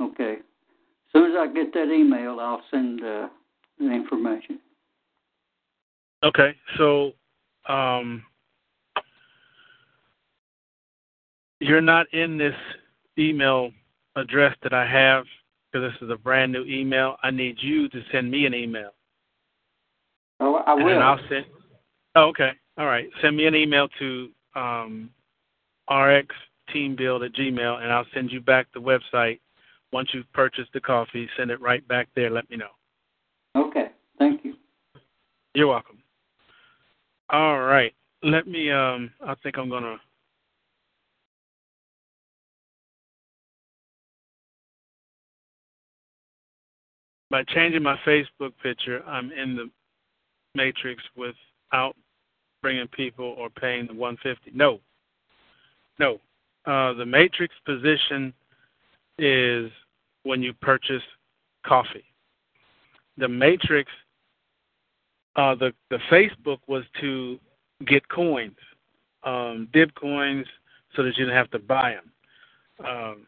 [0.00, 0.34] Okay.
[0.34, 3.28] As soon as I get that email, I'll send uh,
[3.78, 4.58] the information.
[6.24, 7.12] Okay, so
[7.68, 8.24] um,
[11.64, 12.54] you're not in this
[13.18, 13.70] email
[14.16, 15.24] address that I have
[15.72, 17.16] because this is a brand new email.
[17.22, 18.90] I need you to send me an email,
[20.40, 20.86] Oh, I will.
[20.86, 21.46] then I'll send.
[22.16, 23.08] Oh, okay, all right.
[23.22, 25.10] Send me an email to um,
[25.90, 29.40] rxteambuild at gmail, and I'll send you back the website.
[29.92, 32.30] Once you've purchased the coffee, send it right back there.
[32.30, 32.70] Let me know.
[33.56, 33.88] Okay.
[34.18, 34.54] Thank you.
[35.54, 35.98] You're welcome.
[37.30, 37.92] All right.
[38.22, 39.96] Let me um I think I'm gonna
[47.34, 49.68] by changing my Facebook picture, I'm in the
[50.54, 51.96] matrix without
[52.62, 54.56] bringing people or paying the 150.
[54.56, 54.78] No,
[55.98, 56.20] no.
[56.64, 58.32] Uh, the matrix position
[59.18, 59.68] is
[60.22, 61.02] when you purchase
[61.66, 62.04] coffee.
[63.18, 63.90] The matrix
[65.34, 67.40] uh, the the Facebook was to
[67.84, 68.54] get coins,
[69.24, 70.46] um, dib coins,
[70.94, 73.26] so that you didn't have to buy them, um,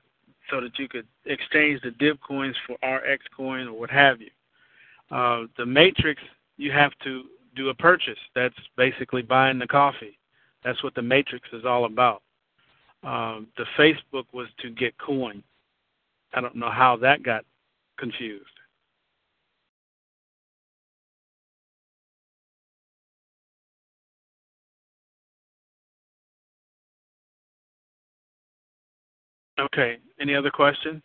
[0.50, 4.30] so that you could exchange the dib coins for RX coin or what have you.
[5.10, 6.20] Uh, the Matrix,
[6.56, 7.24] you have to
[7.54, 8.18] do a purchase.
[8.34, 10.18] That's basically buying the coffee.
[10.64, 12.22] That's what the Matrix is all about.
[13.04, 15.42] Um, the Facebook was to get coin.
[16.34, 17.44] I don't know how that got
[17.98, 18.44] confused.
[29.58, 29.98] Okay.
[30.20, 31.02] Any other questions?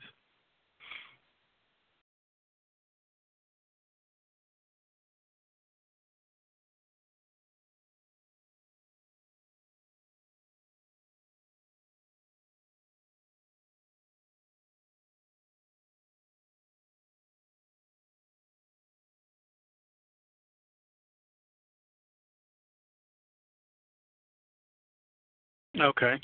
[25.80, 26.20] Okay.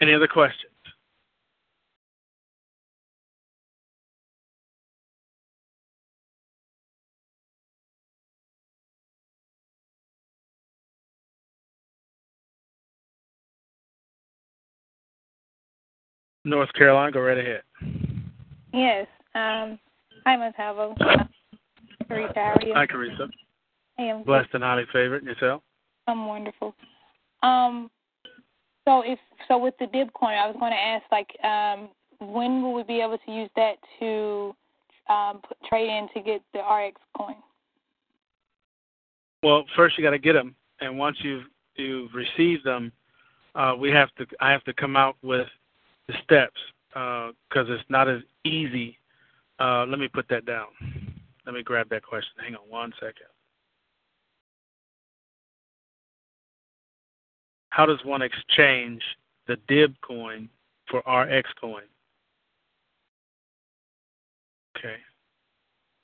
[0.00, 0.72] Any other questions?
[16.48, 17.62] North Carolina, go right ahead.
[18.72, 19.06] Yes.
[19.34, 19.78] Um,
[20.24, 20.96] hi, Muntavo.
[22.08, 22.74] Teresa, how are you?
[22.74, 23.28] Hi, Carissa.
[23.98, 25.24] I am Blessed and highly favored.
[25.24, 25.62] Yourself?
[26.06, 26.74] I'm wonderful.
[27.42, 27.90] Um,
[28.86, 31.90] so if so, with the dib coin, I was going to ask, like, um,
[32.20, 34.54] when will we be able to use that to
[35.12, 37.36] um, put, trade in to get the RX coin?
[39.42, 41.44] Well, first you got to get them, and once you've
[41.76, 42.90] you've received them,
[43.54, 45.46] uh, we have to I have to come out with
[46.08, 48.98] the steps because it's not as easy.
[49.60, 50.66] Uh, let me put that down.
[51.46, 52.32] Let me grab that question.
[52.42, 53.26] Hang on one second.
[57.70, 59.02] How does one exchange
[59.46, 60.48] the DIB coin
[60.90, 61.82] for RX coin?
[64.76, 64.96] Okay,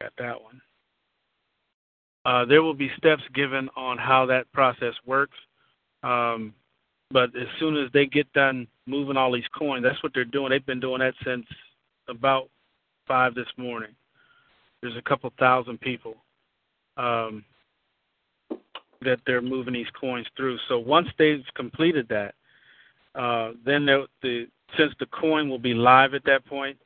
[0.01, 0.61] got that one.
[2.25, 5.37] Uh, there will be steps given on how that process works.
[6.03, 6.55] Um,
[7.11, 10.51] but as soon as they get done moving all these coins, that's what they're doing.
[10.51, 11.47] They've been doing that since
[12.09, 12.49] about
[13.07, 13.95] five this morning.
[14.83, 16.17] There's a couple thousand people
[16.97, 17.45] um,
[19.03, 20.59] that they're moving these coins through.
[20.69, 22.35] So once they've completed that,
[23.15, 24.47] uh, then the
[24.77, 26.77] since the coin will be live at that point,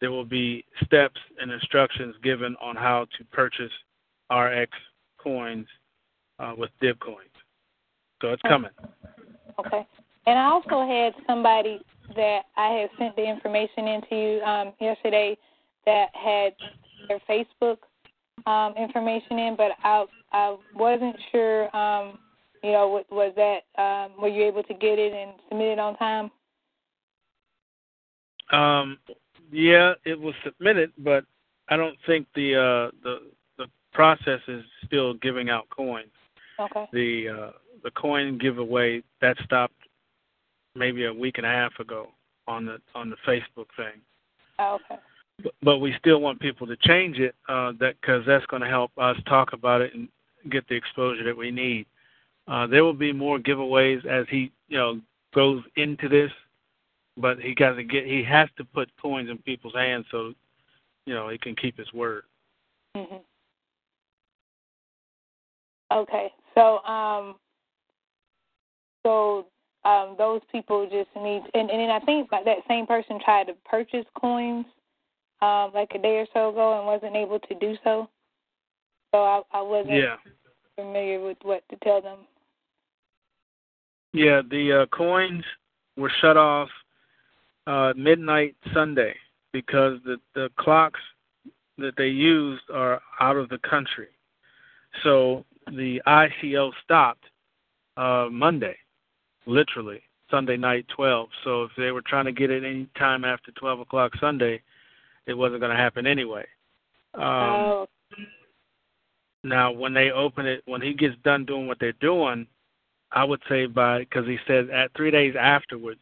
[0.00, 3.72] there will be steps and instructions given on how to purchase
[4.30, 4.72] RX
[5.18, 5.66] coins
[6.38, 7.30] uh, with DIB coins.
[8.20, 8.70] So it's coming.
[9.58, 9.86] Okay.
[10.26, 11.80] And I also had somebody
[12.14, 15.36] that I had sent the information into you um, yesterday
[15.86, 16.54] that had
[17.08, 17.78] their Facebook
[18.46, 21.74] um, information in, but I I wasn't sure.
[21.76, 22.18] Um,
[22.62, 25.78] you know, was, was that um, were you able to get it and submit it
[25.78, 26.30] on time?
[28.50, 28.98] Um,
[29.52, 31.24] yeah, it was submitted, but
[31.68, 36.10] I don't think the uh, the the process is still giving out coins.
[36.58, 36.86] Okay.
[36.92, 37.50] The uh,
[37.86, 39.72] the coin giveaway that stopped
[40.74, 42.08] maybe a week and a half ago
[42.48, 44.00] on the on the Facebook thing.
[44.58, 45.00] Oh, okay.
[45.40, 48.68] But, but we still want people to change it uh, that because that's going to
[48.68, 50.08] help us talk about it and
[50.50, 51.86] get the exposure that we need.
[52.48, 55.00] Uh, there will be more giveaways as he you know
[55.32, 56.32] goes into this,
[57.16, 60.32] but he got to get he has to put coins in people's hands so
[61.04, 62.24] you know he can keep his word.
[62.96, 63.20] Mhm.
[65.92, 66.32] Okay.
[66.56, 67.36] So um
[69.06, 69.46] so
[69.84, 73.44] um those people just need and, and then I think like that same person tried
[73.44, 74.66] to purchase coins
[75.40, 78.08] um like a day or so ago and wasn't able to do so.
[79.14, 80.16] So I I wasn't Yeah.
[80.76, 82.18] familiar with what to tell them.
[84.12, 85.44] Yeah, the uh, coins
[85.96, 86.68] were shut off
[87.66, 89.14] uh, midnight Sunday
[89.52, 91.00] because the the clocks
[91.78, 94.08] that they used are out of the country.
[95.04, 97.24] So the ICO stopped
[97.96, 98.76] uh, Monday,
[99.46, 101.28] literally Sunday night twelve.
[101.44, 104.62] So if they were trying to get it any time after twelve o'clock Sunday,
[105.26, 106.44] it wasn't going to happen anyway.
[107.14, 107.86] Um, oh,
[109.46, 112.46] now, when they open it, when he gets done doing what they're doing,
[113.12, 116.00] I would say by because he said at three days afterwards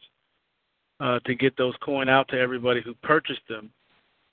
[0.99, 3.69] uh, to get those coin out to everybody who purchased them.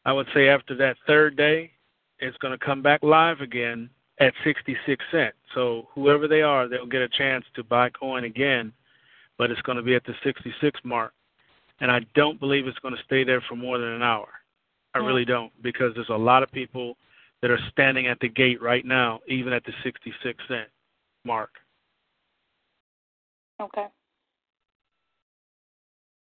[0.04, 1.70] I would say after that third day,
[2.18, 5.36] it's going to come back live again at 66 cents.
[5.54, 8.72] So whoever they are, they'll get a chance to buy coin again,
[9.38, 11.12] but it's going to be at the 66 mark.
[11.80, 14.28] And I don't believe it's going to stay there for more than an hour.
[14.94, 15.06] I Yeah.
[15.06, 16.96] really don't because there's a lot of people
[17.40, 20.68] that are standing at the gate right now, even at the 66 cent
[21.24, 21.50] mark.
[23.60, 23.86] okay.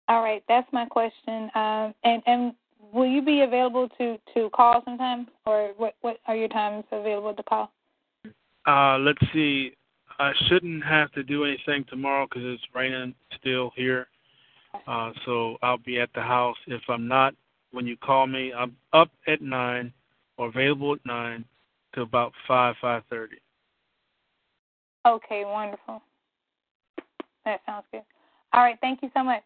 [0.08, 1.50] All right, that's my question.
[1.54, 2.54] Um and and
[2.92, 7.34] will you be available to to call sometime or what what are your times available
[7.34, 7.72] to call?
[8.66, 9.74] Uh, let's see.
[10.18, 14.06] I shouldn't have to do anything tomorrow because it's raining still here.
[14.86, 16.56] Uh, so I'll be at the house.
[16.66, 17.34] If I'm not,
[17.72, 19.92] when you call me, I'm up at nine
[20.36, 21.44] or available at nine
[21.94, 23.36] to about five five thirty.
[25.06, 26.02] Okay, wonderful.
[27.44, 28.02] That sounds good.
[28.52, 29.42] All right, thank you so much.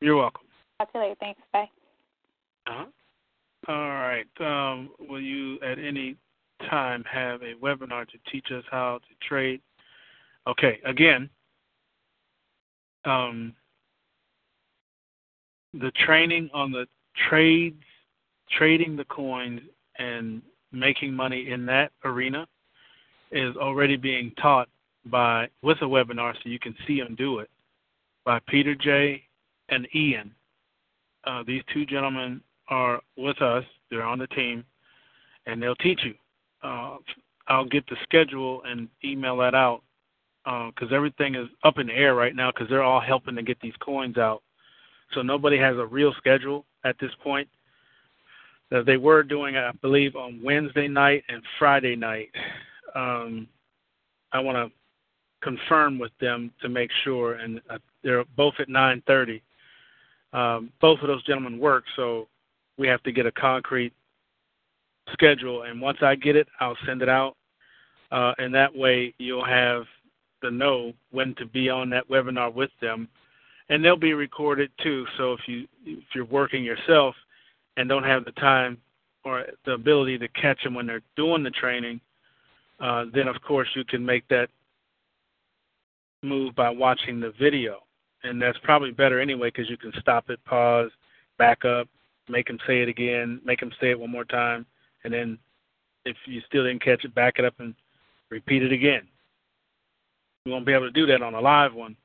[0.00, 0.42] You're welcome.
[0.78, 1.16] Talk to you later.
[1.20, 1.40] Thanks.
[1.52, 1.70] Bye.
[2.66, 2.86] Uh-huh.
[3.68, 4.26] All right.
[4.40, 6.16] Um, will you at any
[6.70, 9.60] time have a webinar to teach us how to trade?
[10.46, 10.80] Okay.
[10.84, 11.28] Again,
[13.04, 13.54] um,
[15.74, 16.86] the training on the
[17.28, 17.82] trades,
[18.50, 19.60] trading the coins,
[19.98, 20.42] and
[20.72, 22.46] making money in that arena
[23.30, 24.68] is already being taught
[25.06, 27.50] by with a webinar, so you can see them do it
[28.24, 29.22] by Peter J.
[29.68, 30.34] and Ian.
[31.24, 33.64] Uh, these two gentlemen are with us.
[33.90, 34.64] They're on the team,
[35.46, 36.14] and they'll teach you.
[36.62, 36.96] Uh,
[37.48, 39.82] I'll get the schedule and email that out
[40.44, 43.60] because everything is up in the air right now because they're all helping to get
[43.60, 44.42] these coins out.
[45.12, 47.48] So nobody has a real schedule at this point.
[48.72, 52.30] Uh, they were doing, I believe, on Wednesday night and Friday night.
[52.94, 53.46] Um,
[54.32, 54.72] I want to
[55.42, 59.42] confirm with them to make sure, and uh, they're both at 9:30
[60.32, 62.28] um, both of those gentlemen work, so
[62.78, 63.92] we have to get a concrete
[65.12, 65.62] schedule.
[65.62, 67.36] And once I get it, I'll send it out,
[68.10, 69.84] uh, and that way you'll have
[70.42, 73.08] the know when to be on that webinar with them,
[73.68, 75.06] and they'll be recorded too.
[75.16, 77.14] So if you if you're working yourself
[77.76, 78.78] and don't have the time
[79.24, 82.00] or the ability to catch them when they're doing the training,
[82.80, 84.48] uh, then of course you can make that
[86.22, 87.82] move by watching the video
[88.24, 90.90] and that's probably better anyway because you can stop it, pause,
[91.38, 91.88] back up,
[92.28, 94.64] make them say it again, make them say it one more time,
[95.04, 95.38] and then
[96.04, 97.74] if you still didn't catch it, back it up and
[98.30, 99.02] repeat it again.
[100.44, 101.96] You won't be able to do that on a live one,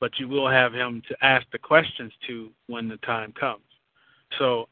[0.00, 3.62] but you will have him to ask the questions to when the time comes.
[4.38, 4.68] So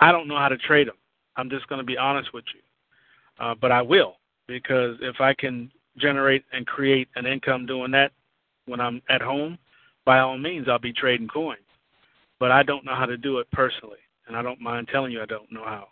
[0.00, 0.96] I don't know how to trade them.
[1.36, 4.14] I'm just going to be honest with you, uh, but I will
[4.48, 8.12] because if I can generate and create an income doing that
[8.66, 9.58] when I'm at home,
[10.04, 11.60] by all means, I'll be trading coins.
[12.40, 15.22] But I don't know how to do it personally, and I don't mind telling you
[15.22, 15.88] I don't know how.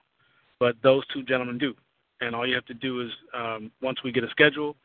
[0.58, 1.74] But those two gentlemen do,
[2.20, 4.76] and all you have to do is um, once we get a schedule,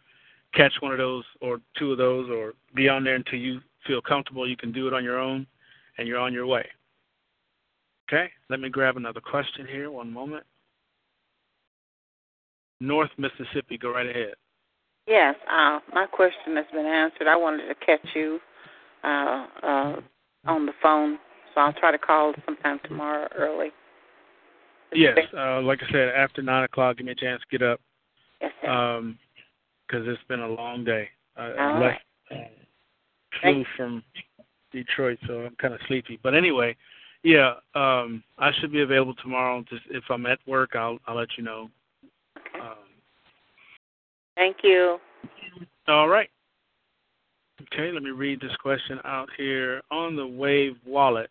[0.54, 4.02] catch one of those or two of those, or be on there until you feel
[4.02, 4.48] comfortable.
[4.48, 5.48] You can do it on your own,
[5.98, 6.66] and you're on your way.
[8.10, 9.90] Okay, let me grab another question here.
[9.90, 10.44] One moment.
[12.82, 14.34] North Mississippi, go right ahead.
[15.08, 17.28] Yes, uh, my question has been answered.
[17.28, 18.40] I wanted to catch you
[19.04, 19.96] uh, uh,
[20.46, 21.18] on the phone,
[21.54, 23.70] so I'll try to call sometime tomorrow early.
[24.94, 27.80] Yes, uh, like I said, after nine o'clock, give me a chance to get up
[28.42, 28.70] Yes, sir.
[28.70, 29.20] um
[29.88, 31.10] 'cause it's been a long day.
[31.36, 34.04] I, All left, uh, flew Thank- from
[34.72, 36.18] Detroit, so I'm kind of sleepy.
[36.24, 36.76] But anyway,
[37.24, 39.62] yeah, um, I should be available tomorrow.
[39.70, 41.70] Just if I'm at work, I'll I'll let you know.
[42.38, 42.60] okay.
[42.60, 42.78] Um,
[44.36, 45.00] Thank you.
[45.88, 46.30] all right.
[47.64, 51.30] Okay, let me read this question out here on the Wave wallet.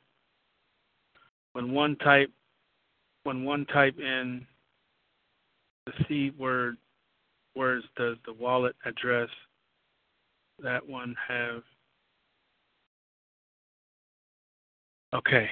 [1.54, 2.30] When one type
[3.24, 4.46] when one type in
[5.86, 6.76] the C word
[7.54, 9.28] words does the wallet address
[10.62, 11.62] that one have
[15.12, 15.48] Okay.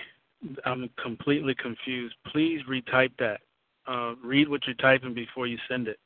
[0.65, 2.15] I'm completely confused.
[2.29, 3.41] Please retype that.
[3.87, 5.99] Uh, read what you're typing before you send it,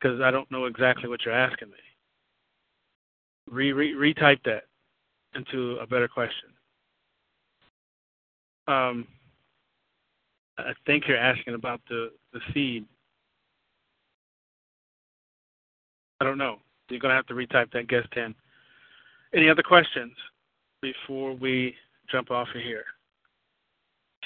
[0.00, 1.76] because I don't know exactly what you're asking me.
[3.50, 4.64] Re, re retype that
[5.34, 6.48] into a better question.
[8.66, 9.06] Um,
[10.58, 12.84] I think you're asking about the the seed.
[16.20, 16.58] I don't know.
[16.88, 18.34] You're gonna have to retype that guest ten.
[19.34, 20.12] Any other questions
[20.82, 21.74] before we
[22.10, 22.84] jump off of here?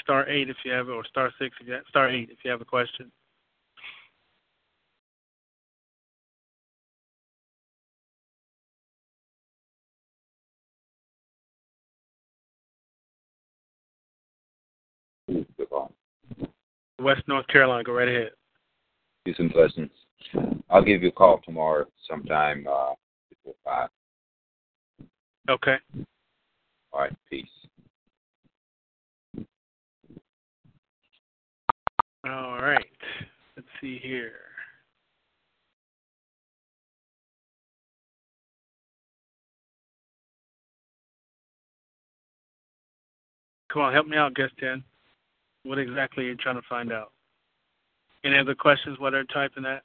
[0.01, 2.39] Star eight if you have, it, or star six if you have, star eight if
[2.45, 3.11] you have a question.
[15.59, 15.96] Goodbye.
[17.01, 18.31] West North Carolina, go right ahead.
[19.25, 19.91] Peace and blessings.
[20.71, 22.95] I'll give you a call tomorrow sometime uh,
[23.29, 23.89] before five.
[25.49, 25.77] Okay.
[26.93, 27.17] All right.
[27.31, 27.47] Peace.
[32.25, 32.85] All right.
[33.57, 34.33] Let's see here.
[43.73, 44.83] Come on, help me out, guest 10.
[45.67, 47.13] What exactly you're you trying to find out?
[48.25, 49.83] Any other questions while they're typing that?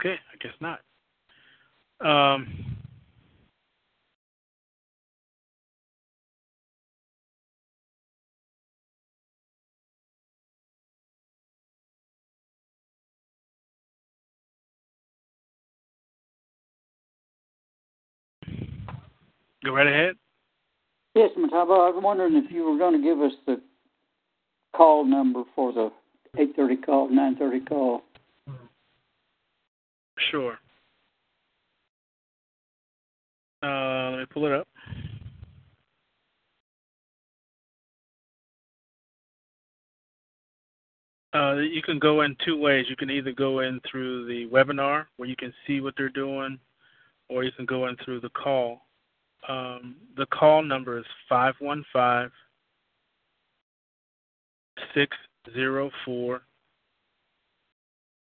[0.00, 0.80] Okay, I guess not.
[2.00, 2.76] Um,
[19.66, 20.14] go right ahead.
[21.14, 23.60] Yes, Muntavo, I was wondering if you were going to give us the
[24.74, 25.90] call number for the
[26.38, 28.02] 8:30 call, 9:30 call.
[30.30, 30.58] Sure.
[33.62, 34.68] Uh, let me pull it up.
[41.34, 42.86] Uh, you can go in two ways.
[42.88, 46.58] You can either go in through the webinar where you can see what they're doing,
[47.28, 48.85] or you can go in through the call.
[49.48, 52.30] Um, the call number is 515
[54.94, 56.42] 604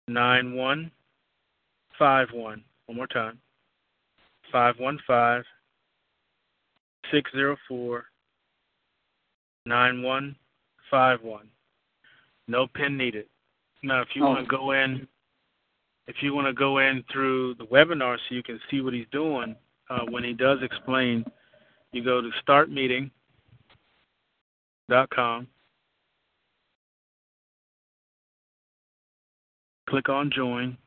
[0.08, 2.64] 9151.
[2.86, 3.40] One more time.
[4.52, 5.44] 515
[7.12, 8.06] 604
[9.66, 11.48] 9151.
[12.48, 13.26] No pin needed.
[13.84, 15.08] Now, if you want to go in,
[16.08, 19.08] if you want to go in through the webinar so you can see what he's
[19.12, 19.56] doing,
[19.92, 21.26] uh, when he does explain,
[21.92, 25.48] you go to startmeeting.com,
[29.90, 30.78] click on join,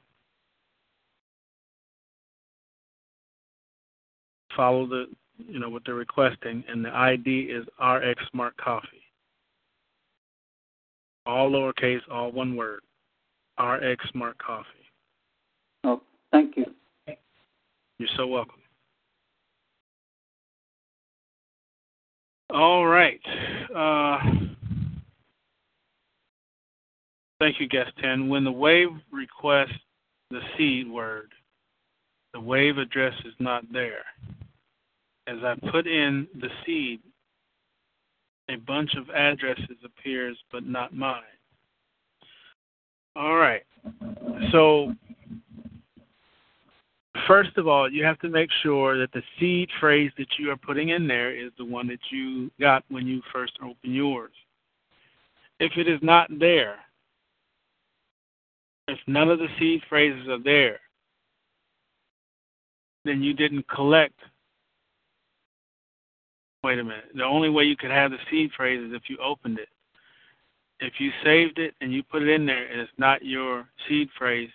[4.57, 5.05] follow the,
[5.37, 9.03] you know, what they're requesting, and the ID is RX Smart Coffee.
[11.27, 12.81] All lowercase, all one word.
[13.59, 14.69] RX Smart Coffee.
[15.85, 16.01] Oh,
[16.33, 16.65] thank you.
[17.99, 18.64] You're so welcome.
[22.55, 23.21] All right.
[23.75, 24.19] Uh,
[27.41, 28.29] thank you, guest 10.
[28.29, 29.73] When the wave requests
[30.31, 31.33] the seed word,
[32.33, 34.05] the wave address is not there.
[35.27, 37.01] As I put in the seed,
[38.49, 41.23] a bunch of addresses appears, but not mine.
[43.17, 43.65] All right.
[44.53, 44.95] So
[47.27, 50.57] first of all, you have to make sure that the seed phrase that you are
[50.57, 54.33] putting in there is the one that you got when you first opened yours.
[55.61, 56.77] If it is not there,
[58.89, 60.81] if none of the seed phrases are there,
[63.05, 64.19] then you didn't collect.
[66.63, 67.05] Wait a minute.
[67.15, 69.69] The only way you could have the seed phrase is if you opened it.
[70.81, 74.09] if you saved it and you put it in there and it's not your seed
[74.19, 74.51] phrase,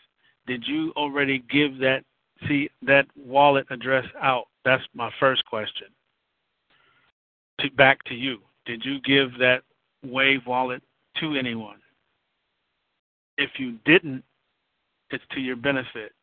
[0.48, 2.04] did you already give that
[2.48, 4.46] seed that wallet address out?
[4.66, 5.88] That's my first question.
[7.60, 8.40] To back to you.
[8.66, 9.64] Did you give that
[10.04, 10.82] Wave wallet
[11.20, 11.80] to anyone?
[13.38, 14.24] If you didn't,
[15.12, 16.14] it's to your benefit.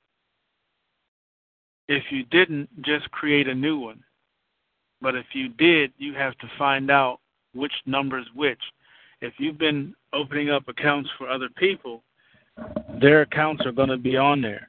[1.88, 4.02] If you didn't, just create a new one.
[5.00, 7.20] But if you did, you have to find out
[7.54, 8.60] which number's which.
[9.20, 12.02] If you've been opening up accounts for other people,
[13.00, 14.68] their accounts are going to be on there.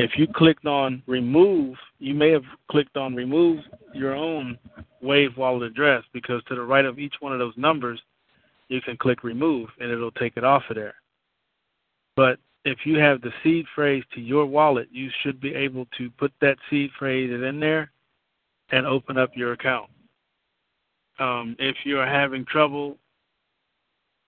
[0.00, 3.60] If you clicked on remove, you may have clicked on remove
[3.92, 4.58] your own
[5.02, 8.00] Wave wallet address because to the right of each one of those numbers,
[8.70, 10.94] you can click remove and it'll take it off of there.
[12.16, 16.08] But if you have the seed phrase to your wallet, you should be able to
[16.12, 17.92] put that seed phrase in there
[18.70, 19.90] and open up your account.
[21.18, 22.96] Um, if you're having trouble,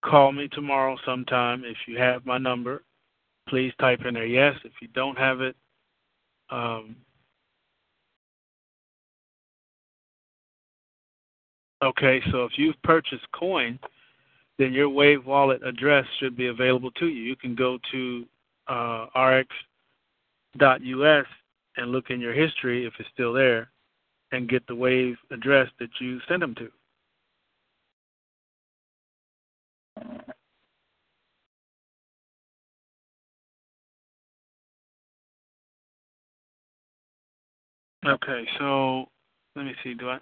[0.05, 1.65] call me tomorrow sometime.
[1.65, 2.83] If you have my number,
[3.49, 4.55] please type in there yes.
[4.65, 5.57] If you don't have it,
[6.51, 6.97] um,
[11.83, 13.79] okay, so if you've purchased coin,
[14.59, 17.23] then your Wave wallet address should be available to you.
[17.23, 18.25] You can go to
[18.69, 19.57] uh, rx.us
[21.77, 23.71] and look in your history if it's still there
[24.33, 26.69] and get the Wave address that you sent them to.
[38.05, 39.07] Okay, so
[39.55, 39.95] let me see.
[39.95, 40.19] Do I?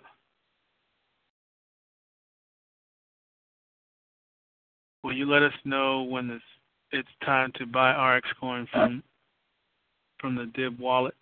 [5.03, 6.45] Will you let us know when it's
[6.93, 9.03] it's time to buy RX coin from
[10.19, 11.15] from the Dib wallet?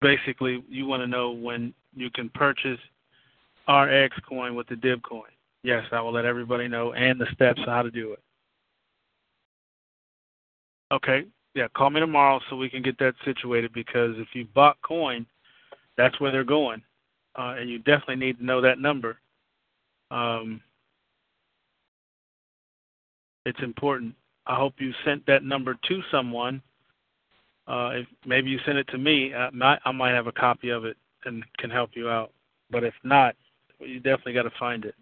[0.00, 2.80] Basically, you want to know when you can purchase
[3.68, 5.30] RX coin with the Dib coin.
[5.62, 8.20] Yes, I will let everybody know and the steps how to do it.
[10.92, 11.24] Okay,
[11.56, 15.24] yeah, call me tomorrow so we can get that situated because if you bought coin,
[15.96, 16.82] that's where they're going,
[17.36, 19.18] uh, and you definitely need to know that number.
[20.10, 20.60] Um,
[23.46, 24.14] it's important.
[24.46, 26.60] I hope you sent that number to someone.
[27.66, 30.68] Uh, if maybe you sent it to me, I might, I might have a copy
[30.68, 32.32] of it and can help you out.
[32.70, 33.34] But if not,
[33.80, 34.94] you definitely got to find it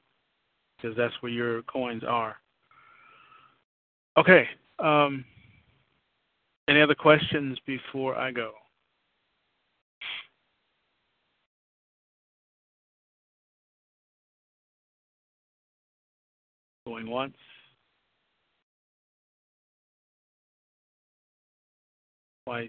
[0.76, 2.36] because that's where your coins are.
[4.16, 4.48] Okay.
[4.78, 5.24] Um,
[6.68, 8.52] any other questions before I go?
[16.86, 17.36] Going once.
[22.46, 22.68] Twice.